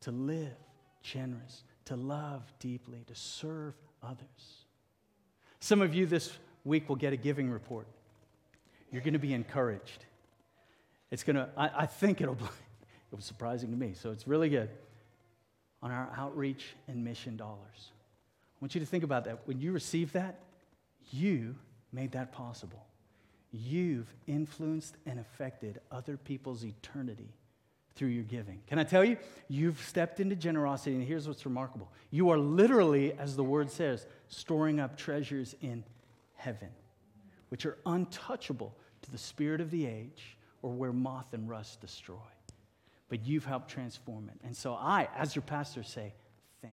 to 0.00 0.10
live 0.10 0.56
generous, 1.02 1.64
to 1.84 1.96
love 1.96 2.50
deeply, 2.58 3.04
to 3.06 3.14
serve 3.14 3.74
others. 4.02 4.64
Some 5.60 5.82
of 5.82 5.94
you 5.94 6.06
this 6.06 6.32
week 6.64 6.88
will 6.88 6.96
get 6.96 7.12
a 7.12 7.16
giving 7.16 7.50
report. 7.50 7.86
You're 8.90 9.02
going 9.02 9.12
to 9.12 9.18
be 9.18 9.34
encouraged. 9.34 10.06
It's 11.10 11.22
going 11.22 11.36
to, 11.36 11.50
I, 11.56 11.70
I 11.82 11.86
think 11.86 12.22
it'll 12.22 12.34
be, 12.34 12.44
it 13.12 13.14
was 13.14 13.26
surprising 13.26 13.70
to 13.70 13.76
me, 13.76 13.92
so 13.94 14.10
it's 14.10 14.26
really 14.26 14.48
good. 14.48 14.70
On 15.82 15.90
our 15.90 16.10
outreach 16.16 16.68
and 16.88 17.04
mission 17.04 17.36
dollars. 17.36 17.90
I 18.56 18.64
want 18.64 18.74
you 18.74 18.80
to 18.80 18.86
think 18.86 19.04
about 19.04 19.24
that. 19.26 19.40
When 19.44 19.60
you 19.60 19.72
receive 19.72 20.12
that, 20.12 20.40
you 21.10 21.56
made 21.92 22.12
that 22.12 22.32
possible. 22.32 22.86
You've 23.52 24.12
influenced 24.26 24.96
and 25.04 25.20
affected 25.20 25.80
other 25.90 26.16
people's 26.16 26.64
eternity 26.64 27.34
through 27.94 28.08
your 28.08 28.24
giving. 28.24 28.62
Can 28.66 28.78
I 28.78 28.84
tell 28.84 29.04
you? 29.04 29.18
You've 29.48 29.80
stepped 29.80 30.18
into 30.18 30.34
generosity, 30.34 30.96
and 30.96 31.04
here's 31.04 31.28
what's 31.28 31.44
remarkable. 31.44 31.92
You 32.10 32.30
are 32.30 32.38
literally, 32.38 33.12
as 33.12 33.36
the 33.36 33.44
word 33.44 33.70
says, 33.70 34.06
storing 34.28 34.80
up 34.80 34.96
treasures 34.96 35.54
in 35.60 35.84
heaven, 36.36 36.70
which 37.50 37.66
are 37.66 37.76
untouchable 37.84 38.74
to 39.02 39.10
the 39.10 39.18
spirit 39.18 39.60
of 39.60 39.70
the 39.70 39.86
age 39.86 40.36
or 40.62 40.70
where 40.70 40.92
moth 40.92 41.34
and 41.34 41.48
rust 41.48 41.82
destroy. 41.82 42.16
But 43.10 43.26
you've 43.26 43.44
helped 43.44 43.70
transform 43.70 44.30
it. 44.32 44.40
And 44.42 44.56
so 44.56 44.72
I, 44.72 45.08
as 45.14 45.36
your 45.36 45.42
pastor, 45.42 45.82
say, 45.82 46.14